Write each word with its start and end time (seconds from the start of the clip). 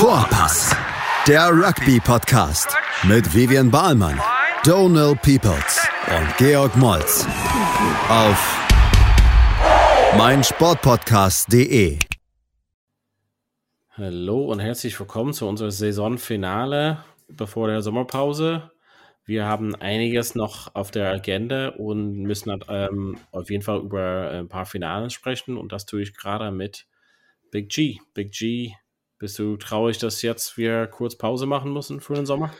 Vorpass, 0.00 0.74
der 1.28 1.50
Rugby-Podcast 1.50 2.74
mit 3.02 3.34
Vivian 3.34 3.70
Bahlmann, 3.70 4.18
Donal 4.64 5.14
Peoples 5.14 5.86
und 6.08 6.36
Georg 6.38 6.74
Moltz 6.78 7.26
auf 8.08 8.66
meinsportpodcast.de. 10.16 11.98
Hallo 13.90 14.46
und 14.46 14.60
herzlich 14.60 14.98
willkommen 14.98 15.34
zu 15.34 15.46
unserem 15.46 15.70
Saisonfinale 15.70 17.04
bevor 17.28 17.68
der 17.68 17.82
Sommerpause. 17.82 18.70
Wir 19.26 19.44
haben 19.44 19.74
einiges 19.74 20.34
noch 20.34 20.74
auf 20.74 20.90
der 20.90 21.10
Agenda 21.10 21.68
und 21.76 22.22
müssen 22.22 22.58
ähm, 22.70 23.18
auf 23.32 23.50
jeden 23.50 23.62
Fall 23.62 23.80
über 23.80 24.30
ein 24.30 24.48
paar 24.48 24.64
Finalen 24.64 25.10
sprechen 25.10 25.58
und 25.58 25.72
das 25.72 25.84
tue 25.84 26.00
ich 26.00 26.16
gerade 26.16 26.50
mit 26.50 26.86
Big 27.50 27.68
G. 27.68 27.98
Big 28.14 28.32
G, 28.32 28.72
bist 29.20 29.38
du 29.38 29.56
traurig, 29.58 29.98
dass 29.98 30.22
jetzt 30.22 30.56
wir 30.56 30.86
kurz 30.86 31.14
Pause 31.14 31.46
machen 31.46 31.72
müssen 31.72 32.00
für 32.00 32.14
den 32.14 32.26
Sommer? 32.26 32.52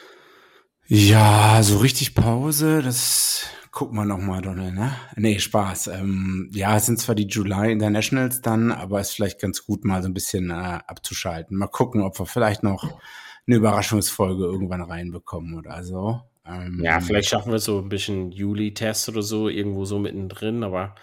Ja, 0.87 1.62
so 1.62 1.79
richtig 1.79 2.15
Pause, 2.15 2.83
das 2.83 3.47
gucken 3.71 3.97
wir 3.97 4.05
nochmal, 4.05 4.43
Donald, 4.43 4.75
ne? 4.75 4.93
Nee, 5.17 5.39
Spaß. 5.39 5.89
Ähm, 5.89 6.51
ja, 6.53 6.77
es 6.77 6.87
sind 6.87 6.98
zwar 6.98 7.15
die 7.15 7.27
July 7.27 7.73
Internationals 7.73 8.43
dann, 8.43 8.73
aber 8.73 9.01
es 9.01 9.09
ist 9.09 9.15
vielleicht 9.15 9.41
ganz 9.41 9.65
gut, 9.65 9.84
mal 9.84 10.03
so 10.03 10.09
ein 10.09 10.15
bisschen 10.15 10.51
äh, 10.51 10.81
abzuschalten. 10.87 11.57
Mal 11.57 11.69
gucken, 11.69 12.03
ob 12.03 12.19
wir 12.19 12.27
vielleicht 12.27 12.62
noch 12.62 13.01
eine 13.47 13.56
Überraschungsfolge 13.56 14.45
irgendwann 14.45 14.83
reinbekommen 14.83 15.56
oder 15.56 15.83
so. 15.83 16.20
Ähm, 16.45 16.81
ja, 16.83 17.01
vielleicht 17.01 17.31
schaffen 17.31 17.53
wir 17.53 17.59
so 17.59 17.79
ein 17.79 17.89
bisschen 17.89 18.33
Juli-Test 18.33 19.09
oder 19.09 19.23
so, 19.23 19.48
irgendwo 19.48 19.87
so 19.87 19.98
mittendrin, 19.98 20.62
aber 20.62 20.95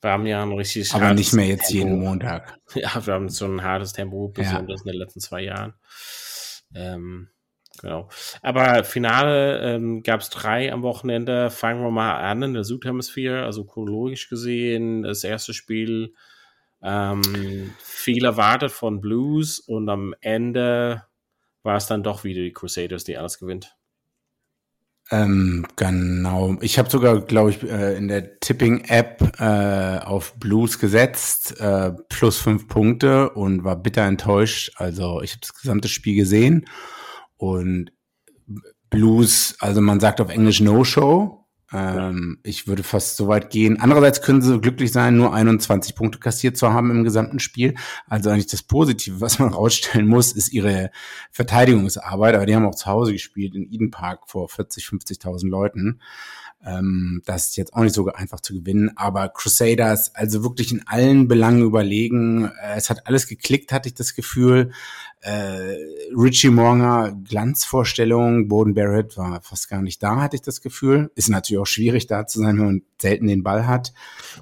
wir 0.00 0.10
haben 0.10 0.26
ja 0.26 0.42
ein 0.42 0.52
richtig 0.52 0.92
Aber 0.94 1.12
nicht 1.14 1.32
mehr 1.32 1.46
jetzt 1.46 1.68
Tempo. 1.68 1.88
jeden 1.88 2.00
Montag. 2.00 2.58
Ja, 2.74 3.04
wir 3.04 3.14
haben 3.14 3.28
so 3.28 3.46
ein 3.46 3.62
hartes 3.62 3.92
Tempo, 3.92 4.28
besonders 4.28 4.80
ja. 4.80 4.86
in 4.86 4.92
den 4.92 5.00
letzten 5.00 5.20
zwei 5.20 5.42
Jahren. 5.42 5.74
Ähm, 6.74 7.28
genau. 7.80 8.08
Aber 8.42 8.84
Finale 8.84 9.60
ähm, 9.60 10.02
gab 10.02 10.20
es 10.20 10.30
drei 10.30 10.72
am 10.72 10.82
Wochenende. 10.82 11.50
Fangen 11.50 11.82
wir 11.82 11.90
mal 11.90 12.14
an 12.18 12.42
in 12.42 12.54
der 12.54 12.64
Südhemisphäre, 12.64 13.44
also 13.44 13.64
chronologisch 13.64 14.28
gesehen. 14.28 15.02
Das 15.02 15.24
erste 15.24 15.52
Spiel 15.52 16.14
ähm, 16.82 17.74
viel 17.78 18.24
erwartet 18.24 18.70
von 18.70 19.00
Blues 19.00 19.58
und 19.58 19.88
am 19.88 20.14
Ende 20.20 21.04
war 21.62 21.76
es 21.76 21.86
dann 21.86 22.02
doch 22.02 22.24
wieder 22.24 22.40
die 22.40 22.52
Crusaders, 22.52 23.04
die 23.04 23.18
alles 23.18 23.38
gewinnt. 23.38 23.76
Ähm, 25.12 25.66
genau. 25.74 26.56
Ich 26.60 26.78
habe 26.78 26.88
sogar, 26.88 27.20
glaube 27.20 27.50
ich, 27.50 27.62
äh, 27.64 27.96
in 27.96 28.06
der 28.06 28.38
Tipping-App 28.38 29.40
äh, 29.40 30.04
auf 30.04 30.34
Blues 30.34 30.78
gesetzt, 30.78 31.60
äh, 31.60 31.92
plus 32.08 32.38
fünf 32.38 32.68
Punkte 32.68 33.30
und 33.30 33.64
war 33.64 33.74
bitter 33.74 34.02
enttäuscht. 34.02 34.72
Also 34.76 35.20
ich 35.22 35.32
habe 35.32 35.40
das 35.40 35.54
gesamte 35.54 35.88
Spiel 35.88 36.14
gesehen 36.14 36.66
und 37.36 37.90
Blues, 38.88 39.56
also 39.60 39.80
man 39.80 40.00
sagt 40.00 40.20
auf 40.20 40.30
Englisch 40.30 40.60
No-Show, 40.60 41.39
ähm, 41.72 42.38
ich 42.42 42.66
würde 42.66 42.82
fast 42.82 43.16
so 43.16 43.28
weit 43.28 43.50
gehen. 43.50 43.80
Andererseits 43.80 44.22
können 44.22 44.42
sie 44.42 44.60
glücklich 44.60 44.92
sein, 44.92 45.16
nur 45.16 45.32
21 45.32 45.94
Punkte 45.94 46.18
kassiert 46.18 46.56
zu 46.56 46.72
haben 46.72 46.90
im 46.90 47.04
gesamten 47.04 47.38
Spiel. 47.38 47.74
Also 48.08 48.30
eigentlich 48.30 48.48
das 48.48 48.62
Positive, 48.62 49.20
was 49.20 49.38
man 49.38 49.48
rausstellen 49.54 50.06
muss, 50.06 50.32
ist 50.32 50.52
ihre 50.52 50.90
Verteidigungsarbeit. 51.30 52.34
Aber 52.34 52.46
die 52.46 52.54
haben 52.54 52.66
auch 52.66 52.74
zu 52.74 52.86
Hause 52.86 53.12
gespielt 53.12 53.54
in 53.54 53.70
Eden 53.70 53.90
Park 53.90 54.28
vor 54.28 54.48
40, 54.48 54.84
50.000 54.84 55.48
Leuten. 55.48 56.00
Ähm, 56.64 57.22
das 57.24 57.48
ist 57.48 57.56
jetzt 57.56 57.72
auch 57.72 57.82
nicht 57.82 57.94
so 57.94 58.06
einfach 58.08 58.40
zu 58.40 58.52
gewinnen, 58.52 58.90
aber 58.96 59.30
Crusaders, 59.30 60.14
also 60.14 60.42
wirklich 60.42 60.72
in 60.72 60.86
allen 60.86 61.26
Belangen 61.26 61.62
überlegen. 61.62 62.50
Äh, 62.62 62.76
es 62.76 62.90
hat 62.90 63.06
alles 63.06 63.28
geklickt, 63.28 63.72
hatte 63.72 63.88
ich 63.88 63.94
das 63.94 64.14
Gefühl. 64.14 64.72
Äh, 65.22 65.76
Richie 66.16 66.48
Monger, 66.48 67.14
Glanzvorstellung, 67.28 68.48
Boden 68.48 68.72
Barrett 68.72 69.18
war 69.18 69.42
fast 69.42 69.68
gar 69.68 69.82
nicht 69.82 70.02
da, 70.02 70.16
hatte 70.16 70.36
ich 70.36 70.42
das 70.42 70.62
Gefühl. 70.62 71.10
Ist 71.14 71.28
natürlich 71.28 71.60
auch 71.60 71.66
schwierig 71.66 72.06
da 72.06 72.26
zu 72.26 72.40
sein, 72.40 72.56
wenn 72.58 72.64
man 72.64 72.82
selten 72.98 73.26
den 73.26 73.42
Ball 73.42 73.66
hat. 73.66 73.92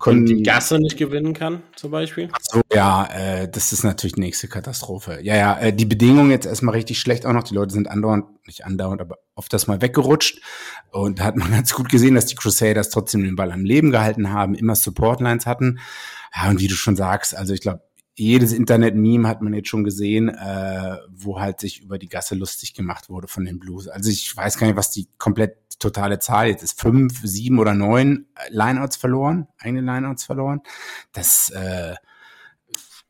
Und 0.04 0.26
die 0.26 0.42
Gasse 0.44 0.78
nicht 0.78 0.96
gewinnen 0.96 1.34
kann, 1.34 1.62
zum 1.74 1.90
Beispiel? 1.90 2.28
so, 2.40 2.60
ja, 2.72 3.06
äh, 3.06 3.48
das 3.50 3.72
ist 3.72 3.82
natürlich 3.82 4.14
die 4.14 4.20
nächste 4.20 4.46
Katastrophe. 4.46 5.18
Ja, 5.22 5.36
ja, 5.36 5.58
äh, 5.58 5.72
die 5.72 5.84
Bedingungen 5.84 6.30
jetzt 6.30 6.46
erstmal 6.46 6.76
richtig 6.76 7.00
schlecht 7.00 7.26
auch 7.26 7.32
noch. 7.32 7.42
Die 7.42 7.54
Leute 7.54 7.72
sind 7.74 7.90
andauernd, 7.90 8.26
nicht 8.46 8.64
andauernd, 8.64 9.00
aber 9.00 9.18
oft 9.34 9.52
das 9.52 9.66
mal 9.66 9.82
weggerutscht. 9.82 10.40
Und 10.92 11.18
da 11.18 11.24
hat 11.24 11.36
man 11.36 11.50
ganz 11.52 11.74
gut 11.74 11.88
gesehen, 11.88 12.14
dass 12.14 12.26
die 12.26 12.36
Crusaders 12.36 12.90
trotzdem 12.90 13.24
den 13.24 13.34
Ball 13.34 13.50
am 13.50 13.64
Leben 13.64 13.90
gehalten 13.90 14.32
haben, 14.32 14.54
immer 14.54 14.76
Supportlines 14.76 15.44
hatten. 15.44 15.80
Ja, 16.36 16.50
und 16.50 16.60
wie 16.60 16.68
du 16.68 16.74
schon 16.74 16.94
sagst, 16.94 17.36
also 17.36 17.52
ich 17.52 17.60
glaube, 17.60 17.82
jedes 18.18 18.52
Internet-Meme 18.52 19.28
hat 19.28 19.42
man 19.42 19.54
jetzt 19.54 19.68
schon 19.68 19.84
gesehen, 19.84 20.28
äh, 20.28 20.96
wo 21.10 21.40
halt 21.40 21.60
sich 21.60 21.80
über 21.80 21.98
die 21.98 22.08
Gasse 22.08 22.34
lustig 22.34 22.74
gemacht 22.74 23.08
wurde 23.08 23.28
von 23.28 23.44
den 23.44 23.58
Blues. 23.58 23.86
Also 23.88 24.10
ich 24.10 24.36
weiß 24.36 24.58
gar 24.58 24.66
nicht, 24.66 24.76
was 24.76 24.90
die 24.90 25.08
komplett 25.18 25.56
totale 25.78 26.18
Zahl 26.18 26.48
jetzt 26.48 26.64
ist. 26.64 26.80
Fünf, 26.80 27.20
sieben 27.22 27.60
oder 27.60 27.74
neun 27.74 28.26
Lineouts 28.50 28.96
verloren, 28.96 29.46
eigene 29.58 29.80
Lineouts 29.80 30.24
verloren. 30.24 30.60
Das, 31.12 31.50
äh, 31.50 31.94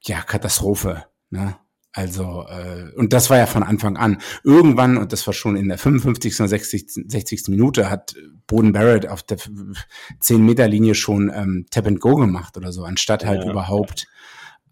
ja, 0.03 0.21
Katastrophe. 0.21 1.07
Ne? 1.31 1.57
Also, 1.93 2.45
äh, 2.47 2.93
und 2.97 3.15
das 3.15 3.31
war 3.31 3.39
ja 3.39 3.47
von 3.47 3.63
Anfang 3.63 3.97
an. 3.97 4.19
Irgendwann, 4.45 4.99
und 4.99 5.13
das 5.13 5.27
war 5.27 5.35
schon 5.35 5.57
in 5.57 5.69
der 5.69 5.79
55. 5.79 6.39
oder 6.41 6.49
60. 6.49 6.87
60. 7.09 7.49
Minute, 7.49 7.91
hat 7.91 8.15
Boden 8.47 8.73
Barrett 8.73 9.09
auf 9.09 9.23
der 9.23 9.39
10-Meter-Linie 9.39 10.95
schon 10.95 11.33
ähm, 11.35 11.67
Tap 11.71 11.87
and 11.87 12.01
Go 12.01 12.15
gemacht 12.17 12.57
oder 12.59 12.73
so, 12.73 12.85
anstatt 12.85 13.25
halt 13.25 13.45
ja. 13.45 13.51
überhaupt 13.51 14.07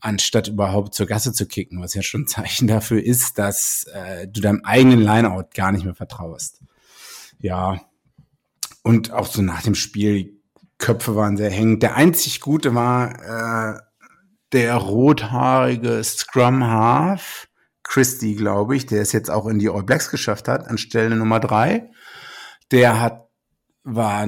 anstatt 0.01 0.49
überhaupt 0.49 0.95
zur 0.95 1.07
Gasse 1.07 1.33
zu 1.33 1.47
kicken, 1.47 1.81
was 1.81 1.95
ja 1.95 2.03
schon 2.03 2.23
ein 2.23 2.27
Zeichen 2.27 2.69
dafür 2.69 3.03
ist, 3.03 3.39
dass 3.39 3.85
äh, 3.93 4.29
du 4.29 4.41
deinem 4.41 4.63
eigenen 4.65 5.01
Lineout 5.01 5.49
gar 5.55 5.73
nicht 5.73 5.85
mehr 5.85 5.95
vertraust. 5.95 6.63
Ja, 7.39 7.81
und 8.83 9.13
auch 9.13 9.27
so 9.27 9.43
nach 9.43 9.63
dem 9.63 9.75
Spiel, 9.75 10.15
die 10.15 10.41
Köpfe 10.79 11.17
waren 11.17 11.37
sehr 11.37 11.51
hängend. 11.51 11.83
Der 11.83 11.97
einzig 11.97 12.41
Gute 12.41 12.75
war 12.75 13.75
äh, 13.77 13.81
der 14.53 14.75
rothaarige 14.77 16.03
Scrum 16.05 16.65
Half, 16.65 17.49
Christy, 17.83 18.35
glaube 18.35 18.77
ich, 18.77 18.87
der 18.87 19.03
es 19.03 19.13
jetzt 19.13 19.31
auch 19.31 19.47
in 19.47 19.59
die 19.59 19.69
All 19.69 19.83
Blacks 19.83 20.11
geschafft 20.11 20.49
hat, 20.49 20.67
anstelle 20.67 21.15
Nummer 21.17 21.41
drei. 21.41 21.91
Der 22.71 23.01
hat, 23.01 23.29
war 23.85 24.27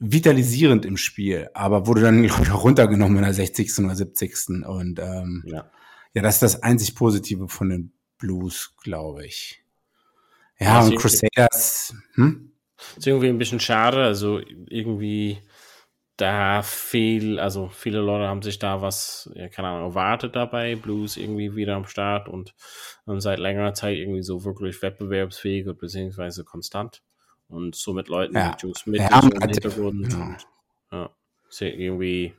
vitalisierend 0.00 0.86
im 0.86 0.96
Spiel, 0.96 1.48
aber 1.54 1.86
wurde 1.86 2.02
dann, 2.02 2.22
glaube 2.22 2.44
ich, 2.44 2.50
auch 2.50 2.64
runtergenommen 2.64 3.18
in 3.18 3.24
der 3.24 3.34
60. 3.34 3.78
oder 3.80 3.94
70. 3.94 4.66
Und 4.66 4.98
ähm, 4.98 5.44
ja. 5.46 5.70
ja, 6.14 6.22
das 6.22 6.36
ist 6.36 6.42
das 6.42 6.62
einzig 6.62 6.94
Positive 6.94 7.48
von 7.48 7.68
den 7.68 7.92
Blues, 8.18 8.74
glaube 8.82 9.26
ich. 9.26 9.62
Ja, 10.58 10.82
und 10.84 10.96
Crusaders, 10.96 11.94
hm? 12.14 12.52
Ist 12.96 13.06
irgendwie 13.06 13.28
ein 13.28 13.38
bisschen 13.38 13.60
schade, 13.60 14.02
also 14.02 14.40
irgendwie 14.66 15.38
da 16.16 16.62
viel, 16.62 17.38
also 17.38 17.68
viele 17.68 18.00
Leute 18.00 18.26
haben 18.26 18.42
sich 18.42 18.58
da 18.58 18.82
was, 18.82 19.30
ja, 19.34 19.48
keine 19.48 19.68
Ahnung, 19.68 19.90
erwartet 19.90 20.34
dabei, 20.34 20.74
Blues 20.74 21.16
irgendwie 21.16 21.54
wieder 21.54 21.76
am 21.76 21.86
Start 21.86 22.28
und, 22.28 22.54
und 23.04 23.20
seit 23.20 23.38
längerer 23.38 23.74
Zeit 23.74 23.96
irgendwie 23.96 24.22
so 24.22 24.44
wirklich 24.44 24.82
wettbewerbsfähig 24.82 25.68
und 25.68 25.78
beziehungsweise 25.78 26.44
konstant. 26.44 27.02
Und 27.48 27.74
so 27.74 27.92
mit 27.94 28.08
Leuten 28.08 28.36
ja. 28.36 28.52
wie 28.52 28.66
Joe 28.66 28.74
Smith 28.74 29.00
ja, 29.00 29.22
so 29.22 29.28
im 29.28 29.40
Hintergrund. 29.40 30.12
Ja. 30.12 30.18
Und, 30.18 30.46
ja, 30.92 31.10
ist 31.48 31.60
ja 31.60 31.66
irgendwie 31.68 32.34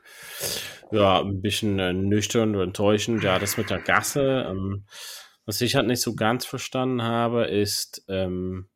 ja, 0.92 1.22
ein 1.22 1.42
bisschen 1.42 1.80
äh, 1.80 1.94
nüchtern 1.94 2.56
und 2.56 2.62
enttäuschend. 2.62 3.24
Ja, 3.24 3.40
das 3.40 3.58
mit 3.58 3.70
der 3.70 3.80
Gasse. 3.80 4.48
Ähm, 4.50 4.86
was 5.46 5.62
ich 5.62 5.76
halt 5.76 5.88
nicht 5.88 6.02
so 6.02 6.16
ganz 6.16 6.46
verstanden 6.46 7.02
habe, 7.02 7.46
ist, 7.46 8.04
ähm, 8.08 8.70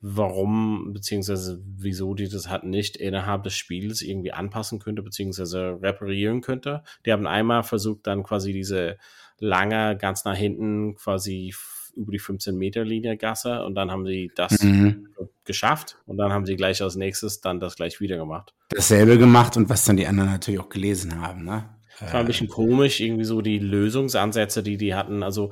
warum, 0.00 0.92
beziehungsweise 0.92 1.60
wieso 1.64 2.14
die 2.14 2.28
das 2.28 2.48
halt 2.48 2.64
nicht 2.64 2.96
innerhalb 2.96 3.42
des 3.42 3.54
Spiels 3.54 4.02
irgendwie 4.02 4.32
anpassen 4.32 4.78
könnte, 4.78 5.02
beziehungsweise 5.02 5.78
reparieren 5.82 6.40
könnte. 6.40 6.82
Die 7.04 7.12
haben 7.12 7.26
einmal 7.26 7.62
versucht, 7.62 8.06
dann 8.06 8.22
quasi 8.22 8.52
diese 8.52 8.98
lange, 9.38 9.96
ganz 9.96 10.24
nach 10.24 10.36
hinten 10.36 10.94
quasi 10.94 11.52
über 11.98 12.12
die 12.12 12.20
15-Meter-Linie 12.20 13.16
Gasse 13.16 13.64
und 13.64 13.74
dann 13.74 13.90
haben 13.90 14.06
sie 14.06 14.30
das 14.34 14.62
mhm. 14.62 15.08
geschafft 15.44 15.98
und 16.06 16.16
dann 16.16 16.32
haben 16.32 16.46
sie 16.46 16.56
gleich 16.56 16.80
als 16.80 16.96
nächstes 16.96 17.40
dann 17.40 17.60
das 17.60 17.76
gleich 17.76 18.00
wieder 18.00 18.16
gemacht. 18.16 18.54
Dasselbe 18.70 19.18
gemacht 19.18 19.56
und 19.56 19.68
was 19.68 19.84
dann 19.84 19.96
die 19.96 20.06
anderen 20.06 20.30
natürlich 20.30 20.60
auch 20.60 20.68
gelesen 20.68 21.20
haben, 21.20 21.44
ne? 21.44 21.68
Das 22.00 22.12
war 22.12 22.20
ein 22.20 22.26
bisschen 22.26 22.48
komisch, 22.48 23.00
irgendwie 23.00 23.24
so 23.24 23.40
die 23.40 23.58
Lösungsansätze, 23.58 24.62
die 24.62 24.76
die 24.76 24.94
hatten. 24.94 25.24
Also, 25.24 25.50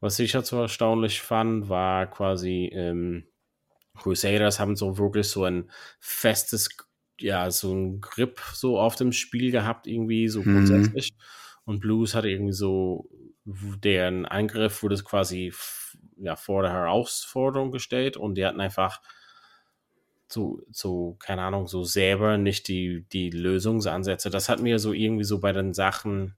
was 0.00 0.18
ich 0.18 0.34
halt 0.34 0.46
so 0.46 0.60
erstaunlich 0.60 1.20
fand, 1.20 1.68
war 1.68 2.06
quasi, 2.06 2.70
ähm, 2.72 3.24
Crusaders 3.94 4.58
haben 4.58 4.76
so 4.76 4.98
wirklich 4.98 5.28
so 5.28 5.44
ein 5.44 5.70
festes, 6.00 6.70
ja, 7.18 7.50
so 7.50 7.74
ein 7.74 8.00
Grip 8.00 8.40
so 8.54 8.78
auf 8.78 8.96
dem 8.96 9.12
Spiel 9.12 9.50
gehabt, 9.50 9.86
irgendwie 9.86 10.28
so 10.28 10.40
mhm. 10.40 10.54
grundsätzlich. 10.54 11.12
Mhm. 11.12 11.22
Und 11.64 11.80
Blues 11.80 12.14
hatte 12.14 12.30
irgendwie 12.30 12.52
so 12.52 13.10
deren 13.46 14.26
Angriff 14.26 14.82
wurde 14.82 14.96
quasi 14.96 15.52
ja, 16.16 16.36
vor 16.36 16.62
der 16.62 16.72
Herausforderung 16.72 17.70
gestellt 17.70 18.16
und 18.16 18.34
die 18.34 18.44
hatten 18.44 18.60
einfach 18.60 19.00
so, 20.28 20.60
so, 20.70 21.16
keine 21.20 21.42
Ahnung, 21.42 21.68
so 21.68 21.84
selber 21.84 22.36
nicht 22.36 22.66
die, 22.66 23.06
die 23.12 23.30
Lösungsansätze. 23.30 24.28
Das 24.28 24.48
hat 24.48 24.60
mir 24.60 24.80
so 24.80 24.92
irgendwie 24.92 25.24
so 25.24 25.38
bei 25.38 25.52
den 25.52 25.72
Sachen 25.72 26.36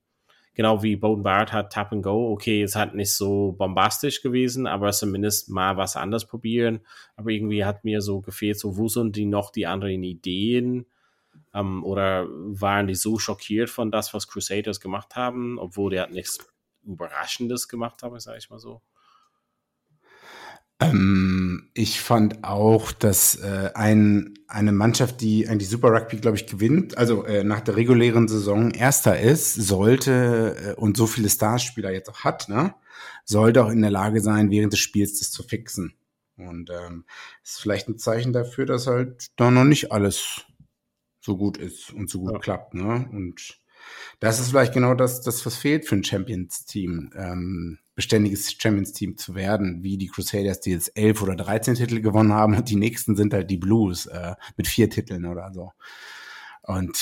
genau 0.58 0.82
wie 0.82 0.96
Bowden 0.96 1.22
Barrett 1.22 1.52
hat 1.52 1.72
Tap 1.72 1.92
and 1.92 2.02
Go. 2.02 2.32
Okay, 2.32 2.62
es 2.62 2.76
hat 2.76 2.94
nicht 2.94 3.14
so 3.14 3.52
bombastisch 3.52 4.20
gewesen, 4.22 4.66
aber 4.66 4.90
zumindest 4.90 5.48
mal 5.50 5.76
was 5.76 5.96
anderes 5.96 6.26
probieren. 6.26 6.80
Aber 7.16 7.30
irgendwie 7.30 7.64
hat 7.64 7.84
mir 7.84 8.02
so 8.02 8.20
gefehlt, 8.20 8.58
so 8.58 8.76
wo 8.76 8.88
sind 8.88 9.16
die 9.16 9.24
noch 9.24 9.50
die 9.50 9.66
anderen 9.66 10.02
Ideen? 10.02 10.86
Ähm, 11.54 11.84
oder 11.84 12.26
waren 12.28 12.88
die 12.88 12.96
so 12.96 13.18
schockiert 13.18 13.70
von 13.70 13.90
das, 13.90 14.12
was 14.12 14.28
Crusaders 14.28 14.80
gemacht 14.80 15.16
haben, 15.16 15.58
obwohl 15.58 15.92
die 15.92 16.00
halt 16.00 16.10
nichts 16.10 16.38
Überraschendes 16.92 17.68
gemacht 17.68 18.02
haben, 18.02 18.18
sage 18.20 18.38
ich 18.38 18.50
mal 18.50 18.58
so? 18.58 18.82
Ähm, 20.80 21.70
ich 21.74 22.00
fand 22.00 22.44
auch, 22.44 22.92
dass 22.92 23.34
äh, 23.36 23.70
ein, 23.74 24.38
eine 24.46 24.70
Mannschaft, 24.70 25.20
die 25.20 25.48
eigentlich 25.48 25.68
Super 25.68 25.90
Rugby, 25.90 26.18
glaube 26.18 26.36
ich, 26.36 26.46
gewinnt, 26.46 26.96
also 26.96 27.24
äh, 27.24 27.42
nach 27.42 27.60
der 27.60 27.76
regulären 27.76 28.28
Saison 28.28 28.70
Erster 28.70 29.18
ist, 29.18 29.54
sollte 29.54 30.76
äh, 30.76 30.80
und 30.80 30.96
so 30.96 31.06
viele 31.06 31.28
Starspieler 31.28 31.90
jetzt 31.90 32.08
auch 32.08 32.20
hat, 32.20 32.48
ne, 32.48 32.74
sollte 33.24 33.64
auch 33.64 33.70
in 33.70 33.82
der 33.82 33.90
Lage 33.90 34.20
sein, 34.20 34.50
während 34.50 34.72
des 34.72 34.80
Spiels 34.80 35.18
das 35.18 35.32
zu 35.32 35.42
fixen. 35.42 35.94
Und 36.36 36.70
ähm, 36.70 37.04
ist 37.42 37.60
vielleicht 37.60 37.88
ein 37.88 37.98
Zeichen 37.98 38.32
dafür, 38.32 38.64
dass 38.64 38.86
halt 38.86 39.26
da 39.34 39.50
noch 39.50 39.64
nicht 39.64 39.90
alles 39.90 40.44
so 41.20 41.36
gut 41.36 41.56
ist 41.56 41.92
und 41.92 42.08
so 42.08 42.20
gut 42.20 42.34
ja. 42.34 42.38
klappt, 42.38 42.74
ne? 42.74 43.08
Und 43.10 43.58
das 44.20 44.40
ist 44.40 44.50
vielleicht 44.50 44.74
genau 44.74 44.94
das, 44.94 45.20
das 45.20 45.44
was 45.46 45.56
fehlt 45.56 45.86
für 45.86 45.96
ein 45.96 46.04
Champions-Team. 46.04 47.10
Ähm, 47.16 47.78
beständiges 47.94 48.52
Champions-Team 48.52 49.16
zu 49.16 49.34
werden, 49.34 49.82
wie 49.82 49.98
die 49.98 50.06
Crusaders, 50.06 50.60
die 50.60 50.70
jetzt 50.70 50.96
elf 50.96 51.20
oder 51.20 51.34
13 51.34 51.74
Titel 51.74 52.00
gewonnen 52.00 52.32
haben 52.32 52.56
und 52.56 52.70
die 52.70 52.76
nächsten 52.76 53.16
sind 53.16 53.34
halt 53.34 53.50
die 53.50 53.56
Blues 53.56 54.06
äh, 54.06 54.36
mit 54.56 54.68
vier 54.68 54.88
Titeln 54.88 55.26
oder 55.26 55.52
so. 55.52 55.72
Und 56.62 56.96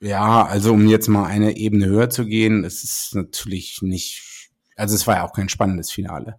ja, 0.00 0.44
also 0.44 0.72
um 0.72 0.88
jetzt 0.88 1.06
mal 1.06 1.26
eine 1.26 1.56
Ebene 1.56 1.86
höher 1.86 2.10
zu 2.10 2.26
gehen, 2.26 2.64
es 2.64 2.82
ist 2.82 3.14
natürlich 3.14 3.82
nicht, 3.82 4.50
also 4.74 4.96
es 4.96 5.06
war 5.06 5.16
ja 5.16 5.24
auch 5.24 5.32
kein 5.32 5.48
spannendes 5.48 5.92
Finale. 5.92 6.38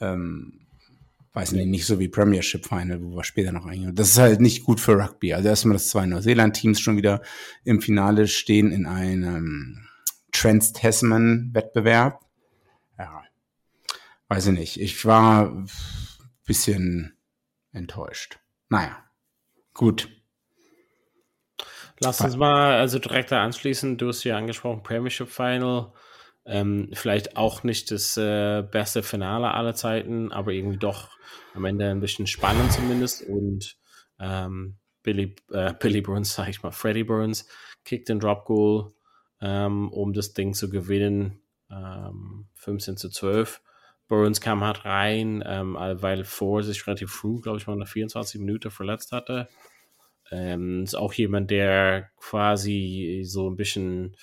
Ähm, 0.00 0.66
weiß 1.32 1.52
nicht, 1.52 1.66
nicht 1.66 1.86
so 1.86 1.98
wie 1.98 2.08
Premiership 2.08 2.66
Final, 2.66 3.02
wo 3.02 3.16
wir 3.16 3.24
später 3.24 3.52
noch 3.52 3.66
eingehen. 3.66 3.94
Das 3.94 4.08
ist 4.08 4.18
halt 4.18 4.40
nicht 4.40 4.64
gut 4.64 4.80
für 4.80 4.96
Rugby. 4.96 5.32
Also 5.34 5.48
erstmal, 5.48 5.74
dass 5.74 5.88
zwei 5.88 6.06
Neuseeland-Teams 6.06 6.80
schon 6.80 6.96
wieder 6.96 7.22
im 7.64 7.80
Finale 7.80 8.26
stehen 8.26 8.72
in 8.72 8.86
einem 8.86 9.86
Trans-Tasman-Wettbewerb 10.32 12.20
ja, 13.00 13.22
weiß 14.28 14.48
ich 14.48 14.58
nicht. 14.58 14.80
Ich 14.80 15.04
war 15.06 15.46
ein 15.46 15.70
bisschen 16.44 17.16
enttäuscht. 17.72 18.38
Naja, 18.68 19.02
gut. 19.72 20.08
Lass 21.98 22.20
uns 22.20 22.36
mal 22.36 22.78
also 22.78 22.98
direkt 22.98 23.32
da 23.32 23.42
anschließen. 23.42 23.96
Du 23.96 24.08
hast 24.08 24.24
ja 24.24 24.36
angesprochen, 24.36 24.82
Premiership 24.82 25.28
Final. 25.28 25.92
Ähm, 26.50 26.90
vielleicht 26.94 27.36
auch 27.36 27.62
nicht 27.62 27.92
das 27.92 28.16
äh, 28.16 28.62
beste 28.62 29.04
Finale 29.04 29.54
aller 29.54 29.74
Zeiten, 29.74 30.32
aber 30.32 30.50
irgendwie 30.50 30.78
doch 30.78 31.08
am 31.54 31.64
Ende 31.64 31.88
ein 31.88 32.00
bisschen 32.00 32.26
spannend 32.26 32.72
zumindest. 32.72 33.22
Und 33.22 33.76
ähm, 34.18 34.76
Billy, 35.04 35.36
äh, 35.52 35.72
Billy 35.78 36.00
Burns, 36.00 36.34
sag 36.34 36.48
ich 36.48 36.60
mal, 36.64 36.72
Freddie 36.72 37.04
Burns, 37.04 37.46
kickt 37.84 38.08
den 38.08 38.18
Drop 38.18 38.46
Goal, 38.46 38.92
ähm, 39.40 39.92
um 39.92 40.12
das 40.12 40.32
Ding 40.32 40.52
zu 40.52 40.68
gewinnen 40.68 41.40
ähm, 41.70 42.48
15 42.54 42.96
zu 42.96 43.10
12. 43.10 43.62
Burns 44.08 44.40
kam 44.40 44.64
halt 44.64 44.84
rein, 44.84 45.44
ähm, 45.46 45.76
weil 45.78 46.24
vor 46.24 46.64
sich 46.64 46.84
relativ 46.84 47.12
früh, 47.12 47.40
glaube 47.40 47.58
ich, 47.58 47.68
mal 47.68 47.76
nach 47.76 47.86
24 47.86 48.40
Minuten 48.40 48.72
verletzt 48.72 49.12
hatte. 49.12 49.48
Ähm, 50.32 50.82
ist 50.82 50.96
auch 50.96 51.12
jemand, 51.12 51.52
der 51.52 52.10
quasi 52.16 53.22
so 53.24 53.48
ein 53.48 53.56
bisschen 53.56 54.16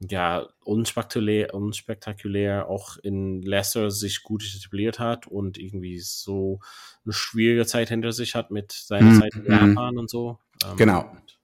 ja, 0.00 0.46
unspektakulär, 0.64 1.54
unspektakulär 1.54 2.68
auch 2.68 2.96
in 2.98 3.42
Leicester 3.42 3.90
sich 3.90 4.22
gut 4.22 4.44
etabliert 4.44 4.98
hat 4.98 5.26
und 5.26 5.58
irgendwie 5.58 5.98
so 6.00 6.60
eine 7.04 7.12
schwierige 7.12 7.66
Zeit 7.66 7.88
hinter 7.88 8.12
sich 8.12 8.34
hat 8.34 8.50
mit 8.50 8.72
seiner 8.72 9.12
mm, 9.12 9.20
Zeit 9.20 9.34
in 9.34 9.44
Japan 9.46 9.94
mm. 9.94 9.98
und 9.98 10.10
so. 10.10 10.38
Ähm, 10.64 10.76
genau. 10.76 11.00
Und, 11.00 11.38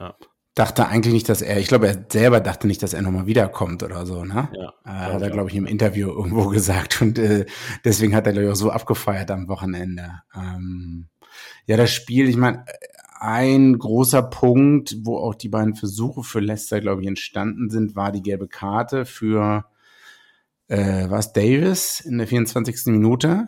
ja 0.00 0.16
dachte 0.58 0.88
eigentlich 0.88 1.14
nicht, 1.14 1.28
dass 1.28 1.40
er, 1.40 1.58
ich 1.58 1.68
glaube, 1.68 1.86
er 1.86 2.04
selber 2.10 2.40
dachte 2.40 2.66
nicht, 2.66 2.82
dass 2.82 2.92
er 2.92 3.02
nochmal 3.02 3.26
wiederkommt 3.26 3.84
oder 3.84 4.04
so, 4.06 4.24
ne? 4.24 4.48
Ja, 4.52 4.72
äh, 4.84 5.12
hat 5.12 5.22
er, 5.22 5.30
glaube 5.30 5.50
ich, 5.50 5.56
im 5.56 5.66
Interview 5.66 6.08
irgendwo 6.08 6.48
gesagt. 6.48 7.00
Und 7.00 7.18
äh, 7.18 7.46
deswegen 7.84 8.14
hat 8.14 8.26
er, 8.26 8.32
glaube 8.32 8.46
ich, 8.46 8.52
auch 8.52 8.56
so 8.56 8.70
abgefeiert 8.70 9.30
am 9.30 9.48
Wochenende. 9.48 10.22
Ähm, 10.34 11.08
ja, 11.66 11.76
das 11.76 11.92
Spiel, 11.92 12.28
ich 12.28 12.36
meine, 12.36 12.64
ein 13.20 13.78
großer 13.78 14.22
Punkt, 14.22 14.96
wo 15.02 15.18
auch 15.18 15.34
die 15.34 15.48
beiden 15.48 15.74
Versuche 15.74 16.22
für 16.22 16.40
Leicester, 16.40 16.80
glaube 16.80 17.02
ich, 17.02 17.08
entstanden 17.08 17.70
sind, 17.70 17.96
war 17.96 18.12
die 18.12 18.22
gelbe 18.22 18.48
Karte 18.48 19.04
für 19.04 19.64
äh, 20.68 21.08
was 21.08 21.32
Davis 21.32 22.00
in 22.00 22.18
der 22.18 22.26
24. 22.26 22.86
Minute. 22.86 23.46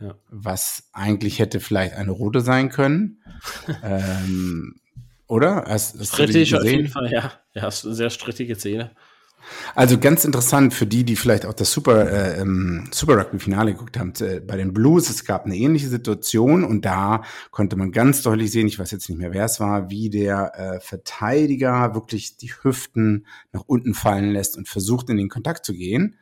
Ja. 0.00 0.14
Was 0.30 0.88
eigentlich 0.92 1.38
hätte 1.38 1.60
vielleicht 1.60 1.94
eine 1.94 2.10
rote 2.10 2.40
sein 2.40 2.70
können. 2.70 3.22
ähm, 3.82 4.76
oder? 5.26 5.64
Hast, 5.68 5.98
hast 5.98 6.14
Strittig 6.14 6.54
auf 6.54 6.64
jeden 6.64 6.88
Fall, 6.88 7.12
ja. 7.12 7.32
Ja, 7.52 7.64
eine 7.64 7.72
sehr 7.72 8.10
strittige 8.10 8.56
Szene. 8.56 8.92
Also 9.74 9.98
ganz 9.98 10.24
interessant 10.24 10.74
für 10.74 10.86
die, 10.86 11.04
die 11.04 11.16
vielleicht 11.16 11.46
auch 11.46 11.54
das 11.54 11.72
Super, 11.72 12.10
äh, 12.10 12.40
ähm, 12.40 12.88
Super 12.92 13.18
Rugby-Finale 13.18 13.72
geguckt 13.72 13.98
haben. 13.98 14.12
Äh, 14.20 14.40
bei 14.40 14.56
den 14.56 14.72
Blues, 14.72 15.10
es 15.10 15.24
gab 15.24 15.44
eine 15.44 15.56
ähnliche 15.56 15.88
Situation 15.88 16.64
und 16.64 16.84
da 16.84 17.22
konnte 17.50 17.76
man 17.76 17.92
ganz 17.92 18.22
deutlich 18.22 18.50
sehen, 18.50 18.66
ich 18.66 18.78
weiß 18.78 18.90
jetzt 18.90 19.08
nicht 19.08 19.18
mehr, 19.18 19.32
wer 19.32 19.44
es 19.44 19.60
war, 19.60 19.90
wie 19.90 20.10
der 20.10 20.52
äh, 20.58 20.80
Verteidiger 20.80 21.94
wirklich 21.94 22.36
die 22.36 22.52
Hüften 22.62 23.26
nach 23.52 23.62
unten 23.66 23.94
fallen 23.94 24.30
lässt 24.30 24.56
und 24.56 24.68
versucht, 24.68 25.10
in 25.10 25.16
den 25.16 25.28
Kontakt 25.28 25.64
zu 25.64 25.72
gehen, 25.72 26.16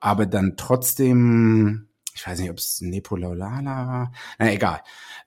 aber 0.00 0.26
dann 0.26 0.56
trotzdem, 0.56 1.88
ich 2.14 2.26
weiß 2.26 2.38
nicht, 2.38 2.50
ob 2.50 2.58
es 2.58 2.80
Nepolaulala 2.80 3.86
war, 3.86 4.12
na 4.38 4.52
egal, 4.52 4.80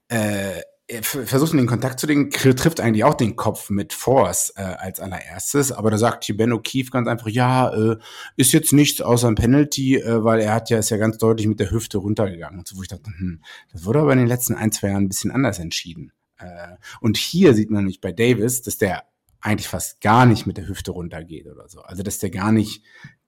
äh, 0.07 0.61
versucht 1.01 1.51
in 1.51 1.57
den 1.57 1.67
Kontakt 1.67 1.99
zu 1.99 2.07
legen, 2.07 2.29
trifft 2.31 2.79
eigentlich 2.79 3.03
auch 3.03 3.13
den 3.13 3.35
Kopf 3.35 3.69
mit 3.69 3.93
Force 3.93 4.53
äh, 4.55 4.61
als 4.61 4.99
allererstes, 4.99 5.71
aber 5.71 5.91
da 5.91 5.97
sagt 5.97 6.23
hier 6.23 6.38
Ben 6.38 6.53
O'Keefe 6.53 6.91
ganz 6.91 7.07
einfach, 7.07 7.27
ja, 7.27 7.73
äh, 7.73 7.97
ist 8.35 8.51
jetzt 8.51 8.73
nichts 8.73 9.01
außer 9.01 9.27
ein 9.27 9.35
Penalty, 9.35 9.97
äh, 9.97 10.23
weil 10.23 10.39
er 10.41 10.53
hat 10.53 10.69
ja, 10.69 10.77
ist 10.77 10.89
ja 10.89 10.97
ganz 10.97 11.17
deutlich 11.17 11.47
mit 11.47 11.59
der 11.59 11.71
Hüfte 11.71 11.97
runtergegangen. 11.97 12.59
Und 12.59 12.67
so, 12.67 12.77
wo 12.77 12.81
ich 12.81 12.88
dachte, 12.88 13.11
hm, 13.17 13.41
das 13.71 13.85
wurde 13.85 13.99
aber 13.99 14.13
in 14.13 14.19
den 14.19 14.27
letzten 14.27 14.55
ein, 14.55 14.71
zwei 14.71 14.89
Jahren 14.89 15.05
ein 15.05 15.09
bisschen 15.09 15.31
anders 15.31 15.59
entschieden. 15.59 16.11
Äh, 16.38 16.75
und 16.99 17.17
hier 17.17 17.53
sieht 17.53 17.69
man 17.69 17.81
nämlich 17.83 18.01
bei 18.01 18.11
Davis, 18.11 18.61
dass 18.61 18.77
der 18.77 19.03
eigentlich 19.39 19.67
fast 19.67 20.01
gar 20.01 20.25
nicht 20.25 20.45
mit 20.45 20.57
der 20.57 20.67
Hüfte 20.67 20.91
runtergeht 20.91 21.47
oder 21.47 21.67
so. 21.67 21.81
Also, 21.81 22.03
dass 22.03 22.19
der 22.19 22.29
gar 22.29 22.51
nicht 22.51 22.83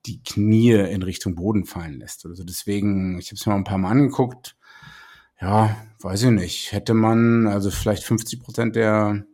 die 0.05 0.21
Knie 0.23 0.73
in 0.73 1.01
Richtung 1.01 1.35
Boden 1.35 1.65
fallen 1.65 1.99
lässt 1.99 2.25
oder 2.25 2.35
so. 2.35 2.43
Deswegen, 2.43 3.17
ich 3.19 3.27
habe 3.27 3.35
es 3.35 3.45
mir 3.45 3.53
mal 3.53 3.59
ein 3.59 3.63
paar 3.63 3.77
Mal 3.77 3.91
angeguckt, 3.91 4.55
ja, 5.41 5.75
weiß 6.03 6.23
ich 6.23 6.31
nicht. 6.31 6.71
Hätte 6.71 6.93
man 6.93 7.47
also 7.47 7.71
vielleicht 7.71 8.03
50 8.03 8.41
Prozent 8.41 8.75
der 8.75 9.25